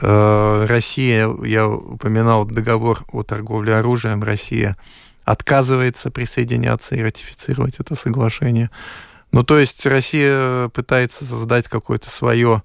Э, 0.00 0.64
Россия, 0.66 1.28
я 1.44 1.68
упоминал 1.68 2.46
договор 2.46 3.04
о 3.12 3.22
торговле 3.22 3.74
оружием, 3.74 4.22
Россия 4.22 4.78
отказывается 5.24 6.10
присоединяться 6.10 6.94
и 6.94 7.02
ратифицировать 7.02 7.78
это 7.78 7.94
соглашение. 7.96 8.70
Ну, 9.30 9.42
то 9.42 9.58
есть 9.58 9.84
Россия 9.84 10.68
пытается 10.70 11.26
создать 11.26 11.68
какое-то 11.68 12.08
свое, 12.08 12.62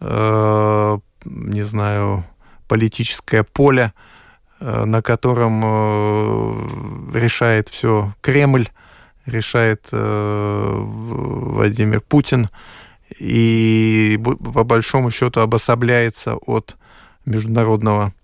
э, 0.00 0.98
не 1.26 1.62
знаю, 1.64 2.24
политическое 2.66 3.42
поле, 3.42 3.92
Э, 3.92 4.11
на 4.62 5.02
котором 5.02 5.62
э, 5.64 7.18
решает 7.18 7.68
все 7.68 8.14
Кремль, 8.20 8.68
решает 9.26 9.88
э, 9.90 10.74
Владимир 10.76 12.00
Путин, 12.00 12.48
и 13.18 14.20
по 14.22 14.64
большому 14.64 15.10
счету 15.10 15.40
обособляется 15.40 16.36
от 16.36 16.76
международного 17.26 18.14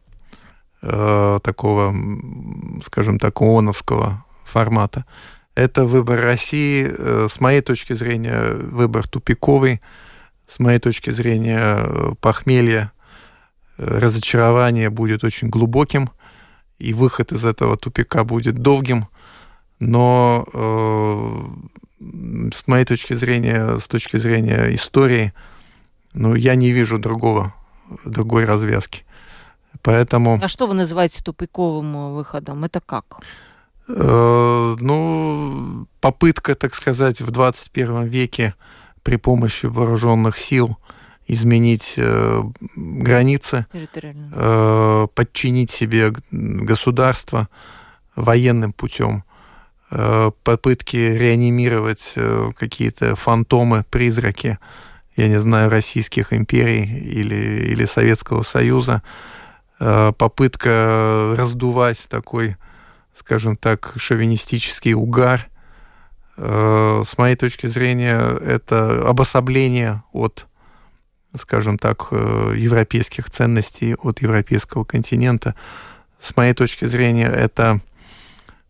такого, 0.80 1.92
скажем 2.84 3.18
так, 3.18 3.42
ООНовского 3.42 4.24
формата. 4.44 5.04
Это 5.56 5.84
выбор 5.84 6.20
России, 6.20 6.88
с 7.28 7.40
моей 7.40 7.60
точки 7.62 7.94
зрения, 7.94 8.54
выбор 8.54 9.08
тупиковый, 9.08 9.80
с 10.46 10.60
моей 10.60 10.78
точки 10.78 11.10
зрения, 11.10 12.14
похмелье, 12.20 12.92
разочарование 13.76 14.88
будет 14.88 15.24
очень 15.24 15.48
глубоким 15.48 16.10
и 16.78 16.94
выход 16.94 17.32
из 17.32 17.44
этого 17.44 17.76
тупика 17.76 18.24
будет 18.24 18.58
долгим, 18.58 19.08
но 19.80 20.46
э, 20.52 21.44
с 22.54 22.66
моей 22.66 22.84
точки 22.84 23.14
зрения, 23.14 23.78
с 23.78 23.88
точки 23.88 24.16
зрения 24.16 24.74
истории, 24.74 25.32
ну, 26.12 26.34
я 26.34 26.54
не 26.54 26.72
вижу 26.72 26.98
другого, 26.98 27.54
другой 28.04 28.44
развязки. 28.44 29.04
Поэтому... 29.82 30.38
А 30.42 30.48
что 30.48 30.66
вы 30.66 30.74
называете 30.74 31.22
тупиковым 31.22 32.14
выходом? 32.14 32.64
Это 32.64 32.80
как? 32.80 33.20
Э, 33.88 34.76
ну, 34.78 35.86
попытка, 36.00 36.54
так 36.54 36.74
сказать, 36.74 37.20
в 37.20 37.30
21 37.30 38.04
веке 38.04 38.54
при 39.02 39.16
помощи 39.16 39.66
вооруженных 39.66 40.38
сил 40.38 40.78
изменить 41.28 41.94
э, 41.98 42.42
границы, 42.74 43.66
э, 43.72 45.06
подчинить 45.14 45.70
себе 45.70 46.14
государство 46.30 47.48
военным 48.16 48.72
путем, 48.72 49.24
э, 49.90 50.30
попытки 50.42 50.96
реанимировать 50.96 52.14
э, 52.16 52.50
какие-то 52.58 53.14
фантомы, 53.14 53.84
призраки, 53.90 54.58
я 55.16 55.28
не 55.28 55.38
знаю, 55.38 55.70
российских 55.70 56.32
империй 56.32 56.84
или, 56.84 57.70
или 57.72 57.84
Советского 57.84 58.42
Союза, 58.42 59.02
э, 59.80 60.12
попытка 60.16 61.34
раздувать 61.36 62.06
такой, 62.08 62.56
скажем 63.14 63.56
так, 63.56 63.92
шовинистический 63.96 64.94
угар. 64.94 65.46
Э, 66.38 67.02
с 67.06 67.18
моей 67.18 67.36
точки 67.36 67.66
зрения, 67.66 68.18
это 68.18 69.06
обособление 69.06 70.02
от 70.12 70.47
скажем 71.38 71.78
так, 71.78 72.08
э, 72.10 72.54
европейских 72.56 73.30
ценностей 73.30 73.94
от 73.94 74.20
европейского 74.20 74.84
континента. 74.84 75.54
С 76.20 76.36
моей 76.36 76.52
точки 76.52 76.84
зрения, 76.86 77.26
это, 77.26 77.80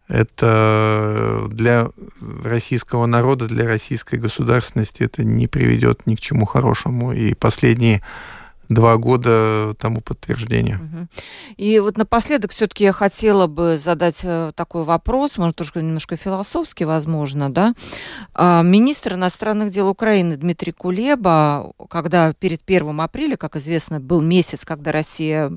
это 0.07 1.47
для 1.51 1.89
российского 2.45 3.07
народа, 3.07 3.47
для 3.47 3.67
российской 3.67 4.19
государственности 4.19 5.03
это 5.03 5.25
не 5.25 5.47
приведет 5.47 6.07
ни 6.07 6.15
к 6.15 6.21
чему 6.21 6.47
хорошему. 6.47 7.13
И 7.13 7.35
последние 7.35 8.03
два 8.69 8.97
года 8.97 9.75
тому 9.79 10.01
подтверждение. 10.01 11.09
И 11.57 11.79
вот 11.79 11.97
напоследок 11.97 12.53
все-таки 12.53 12.85
я 12.85 12.93
хотела 12.93 13.47
бы 13.47 13.79
задать 13.79 14.21
э, 14.23 14.53
такой 14.55 14.85
вопрос, 14.85 15.39
может, 15.39 15.57
тоже 15.57 15.73
немножко 15.77 16.17
философский, 16.17 16.85
возможно, 16.85 17.51
да. 17.51 17.75
А, 18.35 18.63
министр 18.63 19.15
иностранных 19.15 19.71
дел 19.71 19.89
Украины 19.89 20.37
Дмитрий 20.37 20.73
Кулеба, 20.73 21.73
когда 21.89 22.35
перед 22.35 22.61
1 22.67 23.01
апреля, 23.01 23.37
как 23.37 23.57
известно, 23.57 24.01
был 24.01 24.21
месяц, 24.21 24.65
когда 24.65 24.93
Россия 24.93 25.51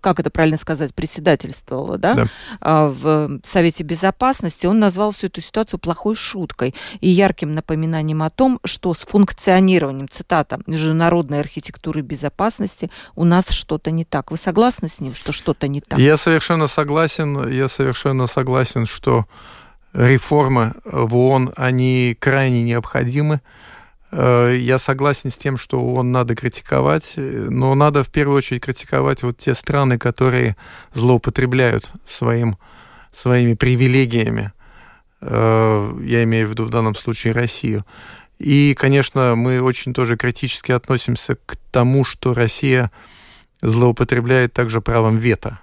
как 0.00 0.20
это 0.20 0.30
правильно 0.30 0.56
сказать, 0.56 0.94
председательствовала, 0.94 1.98
да, 1.98 2.14
да. 2.14 2.26
А, 2.60 2.86
в 2.86 3.40
Совете 3.42 3.82
Безопасности, 3.82 4.66
он 4.66 4.78
назвал 4.78 5.10
всю 5.10 5.26
эту 5.26 5.40
ситуацию 5.40 5.80
плохой 5.80 6.14
шуткой 6.14 6.76
и 7.00 7.08
ярким 7.08 7.54
напоминанием 7.56 8.22
о 8.22 8.30
том, 8.30 8.60
что 8.64 8.94
с 8.94 9.00
функционированием, 9.00 10.08
цитата, 10.08 10.60
международной 10.66 11.40
архитектуры 11.40 12.02
безопасности 12.02 12.39
у 13.14 13.24
нас 13.24 13.50
что-то 13.50 13.90
не 13.90 14.04
так. 14.04 14.30
Вы 14.30 14.36
согласны 14.36 14.88
с 14.88 15.00
ним, 15.00 15.14
что 15.14 15.32
что-то 15.32 15.68
не 15.68 15.80
так? 15.80 15.98
Я 15.98 16.16
совершенно 16.16 16.66
согласен, 16.66 17.48
я 17.50 17.68
совершенно 17.68 18.26
согласен, 18.26 18.86
что 18.86 19.26
реформы 19.92 20.74
в 20.84 21.16
ООН, 21.16 21.52
они 21.56 22.16
крайне 22.18 22.62
необходимы. 22.62 23.40
Э, 24.12 24.54
я 24.56 24.78
согласен 24.78 25.30
с 25.30 25.36
тем, 25.36 25.56
что 25.56 25.94
он 25.94 26.12
надо 26.12 26.34
критиковать, 26.34 27.14
но 27.16 27.74
надо 27.74 28.02
в 28.02 28.08
первую 28.10 28.38
очередь 28.38 28.62
критиковать 28.62 29.22
вот 29.22 29.38
те 29.38 29.54
страны, 29.54 29.98
которые 29.98 30.56
злоупотребляют 30.94 31.90
своим, 32.06 32.56
своими 33.12 33.54
привилегиями. 33.54 34.52
Э, 35.20 35.92
я 36.04 36.24
имею 36.24 36.48
в 36.48 36.50
виду 36.50 36.64
в 36.64 36.70
данном 36.70 36.94
случае 36.94 37.32
Россию. 37.32 37.84
И, 38.40 38.74
конечно, 38.74 39.34
мы 39.36 39.60
очень 39.60 39.92
тоже 39.92 40.16
критически 40.16 40.72
относимся 40.72 41.36
к 41.44 41.56
тому, 41.70 42.06
что 42.06 42.32
Россия 42.32 42.90
злоупотребляет 43.60 44.54
также 44.54 44.80
правом 44.80 45.18
вето. 45.18 45.60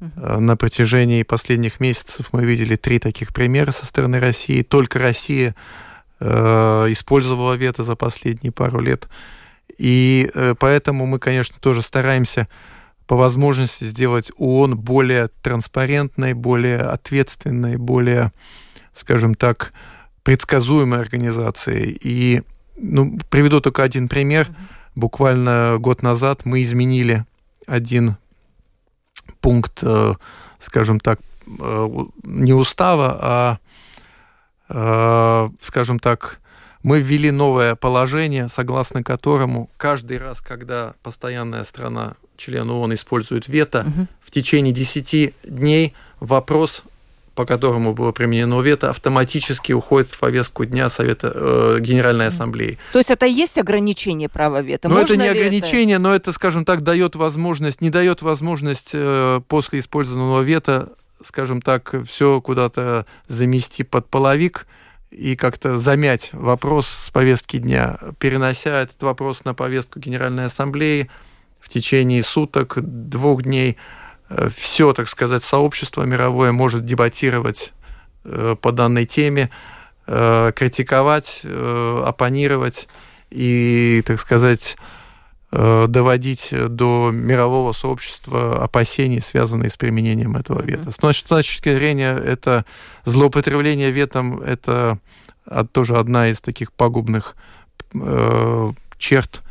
Uh-huh. 0.00 0.40
На 0.40 0.56
протяжении 0.56 1.22
последних 1.22 1.78
месяцев 1.78 2.30
мы 2.32 2.44
видели 2.44 2.74
три 2.74 2.98
таких 2.98 3.32
примера 3.32 3.70
со 3.70 3.86
стороны 3.86 4.18
России. 4.18 4.62
Только 4.62 4.98
Россия 4.98 5.54
э, 6.18 6.26
использовала 6.88 7.54
вето 7.54 7.84
за 7.84 7.94
последние 7.94 8.50
пару 8.50 8.80
лет. 8.80 9.08
И 9.76 10.28
э, 10.34 10.56
поэтому 10.58 11.06
мы, 11.06 11.20
конечно, 11.20 11.56
тоже 11.60 11.82
стараемся 11.82 12.48
по 13.06 13.14
возможности 13.14 13.84
сделать 13.84 14.32
ООН 14.36 14.76
более 14.76 15.28
транспарентной, 15.42 16.34
более 16.34 16.80
ответственной, 16.80 17.76
более, 17.76 18.32
скажем 18.92 19.36
так, 19.36 19.72
предсказуемой 20.28 21.00
организацией. 21.00 21.98
И 22.02 22.42
ну, 22.76 23.18
приведу 23.30 23.62
только 23.62 23.82
один 23.82 24.08
пример. 24.08 24.50
Буквально 24.94 25.78
год 25.78 26.02
назад 26.02 26.44
мы 26.44 26.62
изменили 26.62 27.24
один 27.66 28.16
пункт, 29.40 29.78
э, 29.80 30.12
скажем 30.60 31.00
так, 31.00 31.18
э, 31.46 31.88
не 32.24 32.52
устава, 32.52 33.18
а, 33.22 33.58
э, 34.68 35.50
скажем 35.62 35.98
так, 35.98 36.40
мы 36.82 37.00
ввели 37.00 37.30
новое 37.30 37.74
положение, 37.74 38.50
согласно 38.50 39.02
которому 39.02 39.70
каждый 39.78 40.18
раз, 40.18 40.42
когда 40.42 40.92
постоянная 41.02 41.64
страна, 41.64 42.16
член 42.36 42.68
ООН, 42.68 42.96
использует 42.96 43.48
вето, 43.48 43.86
угу. 43.88 44.06
в 44.20 44.30
течение 44.30 44.74
10 44.74 45.32
дней 45.44 45.94
вопрос 46.20 46.82
по 47.38 47.46
которому 47.46 47.94
было 47.94 48.10
применено 48.10 48.60
вето, 48.62 48.90
автоматически 48.90 49.70
уходит 49.70 50.10
в 50.10 50.18
повестку 50.18 50.64
дня 50.64 50.90
Совета 50.90 51.30
э, 51.32 51.76
Генеральной 51.78 52.26
Ассамблеи. 52.26 52.78
То 52.92 52.98
есть 52.98 53.12
это 53.12 53.26
есть 53.26 53.56
ограничение 53.58 54.28
права 54.28 54.60
вето? 54.60 54.88
Но 54.88 54.96
Можно 54.96 55.12
это 55.12 55.22
не 55.22 55.28
ограничение, 55.28 55.94
это? 55.94 56.02
но 56.02 56.14
это, 56.16 56.32
скажем 56.32 56.64
так, 56.64 56.82
дает 56.82 57.14
возможность, 57.14 57.80
не 57.80 57.90
дает 57.90 58.22
возможность 58.22 58.90
э, 58.92 59.40
после 59.46 59.78
использованного 59.78 60.40
вето, 60.40 60.88
скажем 61.24 61.62
так, 61.62 61.94
все 62.08 62.40
куда-то 62.40 63.06
замести 63.28 63.84
под 63.84 64.08
половик 64.08 64.66
и 65.12 65.36
как-то 65.36 65.78
замять 65.78 66.30
вопрос 66.32 66.88
с 66.88 67.10
повестки 67.10 67.58
дня, 67.58 68.00
перенося 68.18 68.82
этот 68.82 69.00
вопрос 69.04 69.44
на 69.44 69.54
повестку 69.54 70.00
Генеральной 70.00 70.46
Ассамблеи 70.46 71.08
в 71.60 71.68
течение 71.68 72.24
суток, 72.24 72.78
двух 72.82 73.44
дней– 73.44 73.76
все, 74.54 74.92
так 74.92 75.08
сказать, 75.08 75.42
сообщество 75.42 76.02
мировое 76.02 76.52
может 76.52 76.84
дебатировать 76.84 77.72
э, 78.24 78.56
по 78.60 78.72
данной 78.72 79.06
теме, 79.06 79.50
э, 80.06 80.52
критиковать, 80.54 81.42
оппонировать 81.44 82.88
и, 83.30 84.02
так 84.06 84.20
сказать, 84.20 84.76
доводить 85.50 86.52
до 86.52 87.10
мирового 87.10 87.72
сообщества 87.72 88.62
опасений, 88.62 89.22
связанные 89.22 89.70
с 89.70 89.78
применением 89.78 90.36
этого 90.36 90.62
вето. 90.62 90.92
С 90.92 91.00
нашей 91.00 91.26
точки 91.26 91.74
зрения, 91.74 92.14
это 92.14 92.66
злоупотребление 93.06 93.90
ветом, 93.90 94.42
это 94.42 94.98
тоже 95.72 95.96
одна 95.96 96.28
из 96.28 96.42
таких 96.42 96.70
пагубных 96.70 97.34
черт 98.98 99.42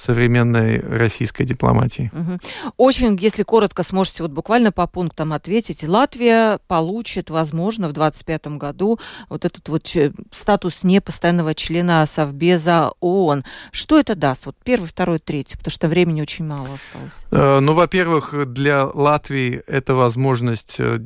современной 0.00 0.80
российской 0.80 1.44
дипломатии. 1.44 2.10
Угу. 2.12 2.38
Очень, 2.76 3.16
если 3.16 3.42
коротко 3.42 3.82
сможете 3.82 4.22
вот 4.22 4.32
буквально 4.32 4.72
по 4.72 4.86
пунктам 4.86 5.32
ответить, 5.32 5.84
Латвия 5.84 6.58
получит, 6.68 7.30
возможно, 7.30 7.88
в 7.88 7.92
2025 7.92 8.46
году 8.58 8.98
вот 9.28 9.44
этот 9.44 9.68
вот 9.68 9.94
статус 10.32 10.84
непостоянного 10.84 11.54
члена 11.54 12.06
Совбеза 12.06 12.92
ООН. 13.00 13.44
Что 13.72 13.98
это 13.98 14.14
даст? 14.14 14.46
Вот 14.46 14.56
первый, 14.64 14.86
второй, 14.86 15.18
третий, 15.18 15.56
потому 15.56 15.72
что 15.72 15.88
времени 15.88 16.22
очень 16.22 16.46
мало 16.46 16.68
осталось. 16.74 17.12
Э, 17.30 17.60
ну, 17.60 17.74
во-первых, 17.74 18.34
для 18.52 18.86
Латвии 18.86 19.62
это 19.66 19.94
возможность 19.94 20.76
э, 20.78 21.00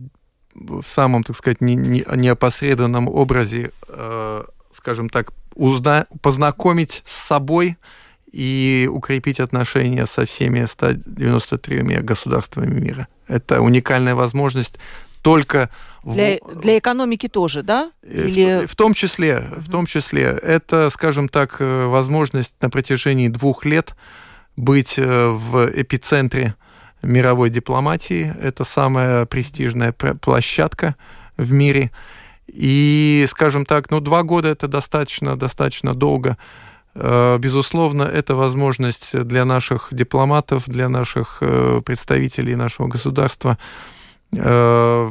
в 0.54 0.84
самом, 0.86 1.24
так 1.24 1.36
сказать, 1.36 1.60
неопосредованном 1.60 3.08
образе, 3.08 3.72
э, 3.88 4.44
скажем 4.72 5.08
так, 5.08 5.32
узна- 5.54 6.06
познакомить 6.22 7.02
с 7.04 7.26
собой 7.26 7.76
и 8.34 8.88
укрепить 8.90 9.38
отношения 9.38 10.06
со 10.06 10.24
всеми 10.24 10.64
193 10.64 12.00
государствами 12.02 12.80
мира. 12.80 13.06
Это 13.28 13.60
уникальная 13.60 14.16
возможность 14.16 14.78
только 15.22 15.70
для, 16.02 16.38
в... 16.42 16.60
для 16.60 16.78
экономики 16.78 17.28
тоже, 17.28 17.62
да? 17.62 17.92
Э, 18.02 18.26
Или... 18.26 18.66
В, 18.66 18.72
в 18.72 18.76
том 18.76 18.92
числе, 18.92 19.30
uh 19.30 19.60
в 19.60 19.70
том 19.70 19.86
числе, 19.86 20.22
это, 20.24 20.90
скажем 20.90 21.28
так, 21.28 21.56
э, 21.60 21.86
возможность 21.86 22.54
на 22.60 22.70
протяжении 22.70 23.28
двух 23.28 23.64
лет 23.64 23.94
быть 24.56 24.94
э, 24.98 25.28
в 25.28 25.66
эпицентре 25.66 26.56
мировой 27.02 27.50
дипломатии. 27.50 28.34
Это 28.42 28.64
самая 28.64 29.26
престижная 29.26 29.92
площадка 29.92 30.96
в 31.36 31.52
мире. 31.52 31.90
И, 32.48 33.26
скажем 33.30 33.64
так, 33.64 33.90
ну, 33.90 34.00
два 34.00 34.22
года 34.22 34.48
это 34.48 34.68
достаточно, 34.68 35.36
достаточно 35.36 35.94
долго 35.94 36.36
безусловно, 36.94 38.04
это 38.04 38.36
возможность 38.36 39.18
для 39.24 39.44
наших 39.44 39.88
дипломатов, 39.90 40.64
для 40.66 40.88
наших 40.88 41.38
э, 41.40 41.80
представителей 41.84 42.54
нашего 42.54 42.86
государства 42.86 43.58
э, 44.32 45.10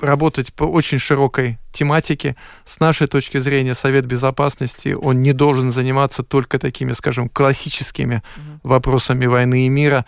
работать 0.00 0.52
по 0.52 0.64
очень 0.64 0.98
широкой 0.98 1.58
тематике. 1.72 2.36
С 2.64 2.80
нашей 2.80 3.06
точки 3.06 3.38
зрения, 3.38 3.74
Совет 3.74 4.04
Безопасности, 4.04 4.94
он 5.00 5.22
не 5.22 5.32
должен 5.32 5.72
заниматься 5.72 6.22
только 6.22 6.58
такими, 6.58 6.92
скажем, 6.92 7.28
классическими 7.28 8.22
вопросами 8.62 9.26
войны 9.26 9.66
и 9.66 9.68
мира. 9.68 10.04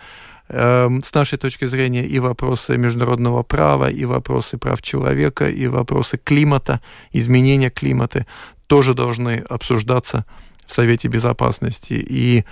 С 0.49 1.13
нашей 1.13 1.37
точки 1.37 1.65
зрения 1.65 2.05
и 2.05 2.19
вопросы 2.19 2.77
международного 2.77 3.43
права, 3.43 3.89
и 3.89 4.05
вопросы 4.05 4.57
прав 4.57 4.81
человека, 4.81 5.47
и 5.47 5.67
вопросы 5.67 6.17
климата, 6.17 6.81
изменения 7.13 7.69
климата 7.69 8.25
тоже 8.69 8.93
должны 8.93 9.43
обсуждаться 9.49 10.25
в 10.67 10.73
Совете 10.73 11.07
Безопасности. 11.07 11.93
И, 11.93 12.45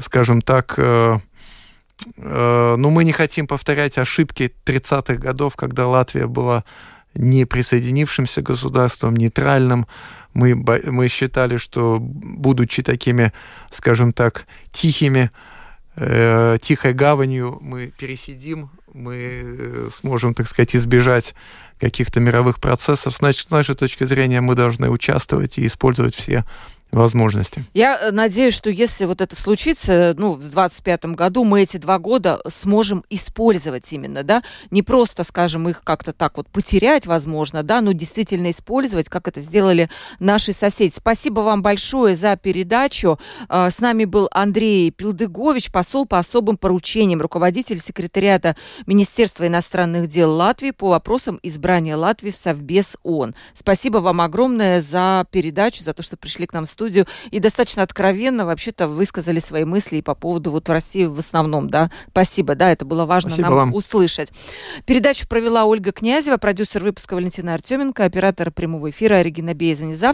скажем 0.00 0.40
так, 0.40 0.74
э, 0.78 1.18
э, 2.16 2.74
ну, 2.78 2.90
мы 2.90 3.02
не 3.02 3.12
хотим 3.12 3.48
повторять 3.48 3.98
ошибки 3.98 4.54
30-х 4.64 5.16
годов, 5.16 5.56
когда 5.56 5.88
Латвия 5.88 6.28
была 6.28 6.64
не 7.14 7.44
присоединившимся 7.44 8.40
государством, 8.40 9.16
нейтральным. 9.16 9.88
Мы, 10.32 10.54
мы 10.54 11.08
считали, 11.08 11.56
что, 11.56 11.98
будучи 12.00 12.84
такими, 12.84 13.32
скажем 13.72 14.12
так, 14.12 14.46
тихими, 14.70 15.32
э, 15.96 16.58
тихой 16.62 16.92
гаванью, 16.92 17.58
мы 17.60 17.92
пересидим, 17.98 18.70
мы 18.94 19.16
э, 19.16 19.88
сможем, 19.92 20.34
так 20.34 20.46
сказать, 20.46 20.76
избежать 20.76 21.34
каких-то 21.78 22.20
мировых 22.20 22.60
процессов. 22.60 23.16
Значит, 23.16 23.48
с 23.48 23.50
нашей 23.50 23.74
точки 23.74 24.04
зрения 24.04 24.40
мы 24.40 24.54
должны 24.54 24.90
участвовать 24.90 25.58
и 25.58 25.66
использовать 25.66 26.14
все 26.14 26.44
возможности. 26.90 27.64
Я 27.74 27.98
э, 28.00 28.10
надеюсь, 28.10 28.54
что 28.54 28.70
если 28.70 29.04
вот 29.04 29.20
это 29.20 29.36
случится, 29.36 30.14
ну, 30.16 30.32
в 30.32 30.40
2025 30.40 31.04
году, 31.06 31.44
мы 31.44 31.62
эти 31.62 31.76
два 31.76 31.98
года 31.98 32.40
сможем 32.48 33.04
использовать 33.10 33.92
именно, 33.92 34.22
да, 34.22 34.42
не 34.70 34.82
просто, 34.82 35.24
скажем, 35.24 35.68
их 35.68 35.82
как-то 35.84 36.12
так 36.12 36.36
вот 36.36 36.48
потерять, 36.48 37.06
возможно, 37.06 37.62
да, 37.62 37.80
но 37.80 37.92
действительно 37.92 38.50
использовать, 38.50 39.08
как 39.08 39.28
это 39.28 39.40
сделали 39.40 39.90
наши 40.18 40.52
соседи. 40.52 40.94
Спасибо 40.96 41.40
вам 41.40 41.62
большое 41.62 42.16
за 42.16 42.36
передачу. 42.36 43.18
А, 43.48 43.70
с 43.70 43.80
нами 43.80 44.04
был 44.04 44.28
Андрей 44.32 44.90
Пилдыгович, 44.90 45.70
посол 45.70 46.06
по 46.06 46.18
особым 46.18 46.56
поручениям, 46.56 47.20
руководитель 47.20 47.80
секретариата 47.80 48.56
Министерства 48.86 49.46
иностранных 49.46 50.08
дел 50.08 50.32
Латвии 50.32 50.70
по 50.70 50.88
вопросам 50.88 51.38
избрания 51.42 51.96
Латвии 51.96 52.30
в 52.30 52.36
Совбез 52.36 52.96
ООН. 53.02 53.34
Спасибо 53.54 53.98
вам 53.98 54.20
огромное 54.20 54.80
за 54.80 55.26
передачу, 55.30 55.82
за 55.82 55.92
то, 55.92 56.02
что 56.02 56.16
пришли 56.16 56.46
к 56.46 56.52
нам 56.52 56.64
в 56.64 56.77
студию 56.78 57.06
и 57.32 57.40
достаточно 57.40 57.82
откровенно 57.82 58.46
вообще-то 58.46 58.86
высказали 58.86 59.40
свои 59.40 59.64
мысли 59.64 59.96
и 59.96 60.02
по 60.02 60.14
поводу 60.14 60.52
вот 60.52 60.68
в 60.68 60.72
России 60.72 61.06
в 61.06 61.18
основном, 61.18 61.68
да. 61.68 61.90
Спасибо, 62.10 62.54
да, 62.54 62.70
это 62.70 62.84
было 62.84 63.04
важно 63.04 63.30
Спасибо 63.30 63.48
нам 63.48 63.56
вам. 63.56 63.74
услышать. 63.74 64.30
Передачу 64.86 65.26
провела 65.26 65.64
Ольга 65.64 65.90
Князева, 65.90 66.36
продюсер 66.36 66.84
выпуска 66.84 67.14
Валентина 67.14 67.54
Артеменко, 67.54 68.04
оператор 68.04 68.52
прямого 68.52 68.90
эфира 68.90 69.20
Регина 69.22 69.54
Бейзани. 69.54 69.94
Завтра 69.94 70.08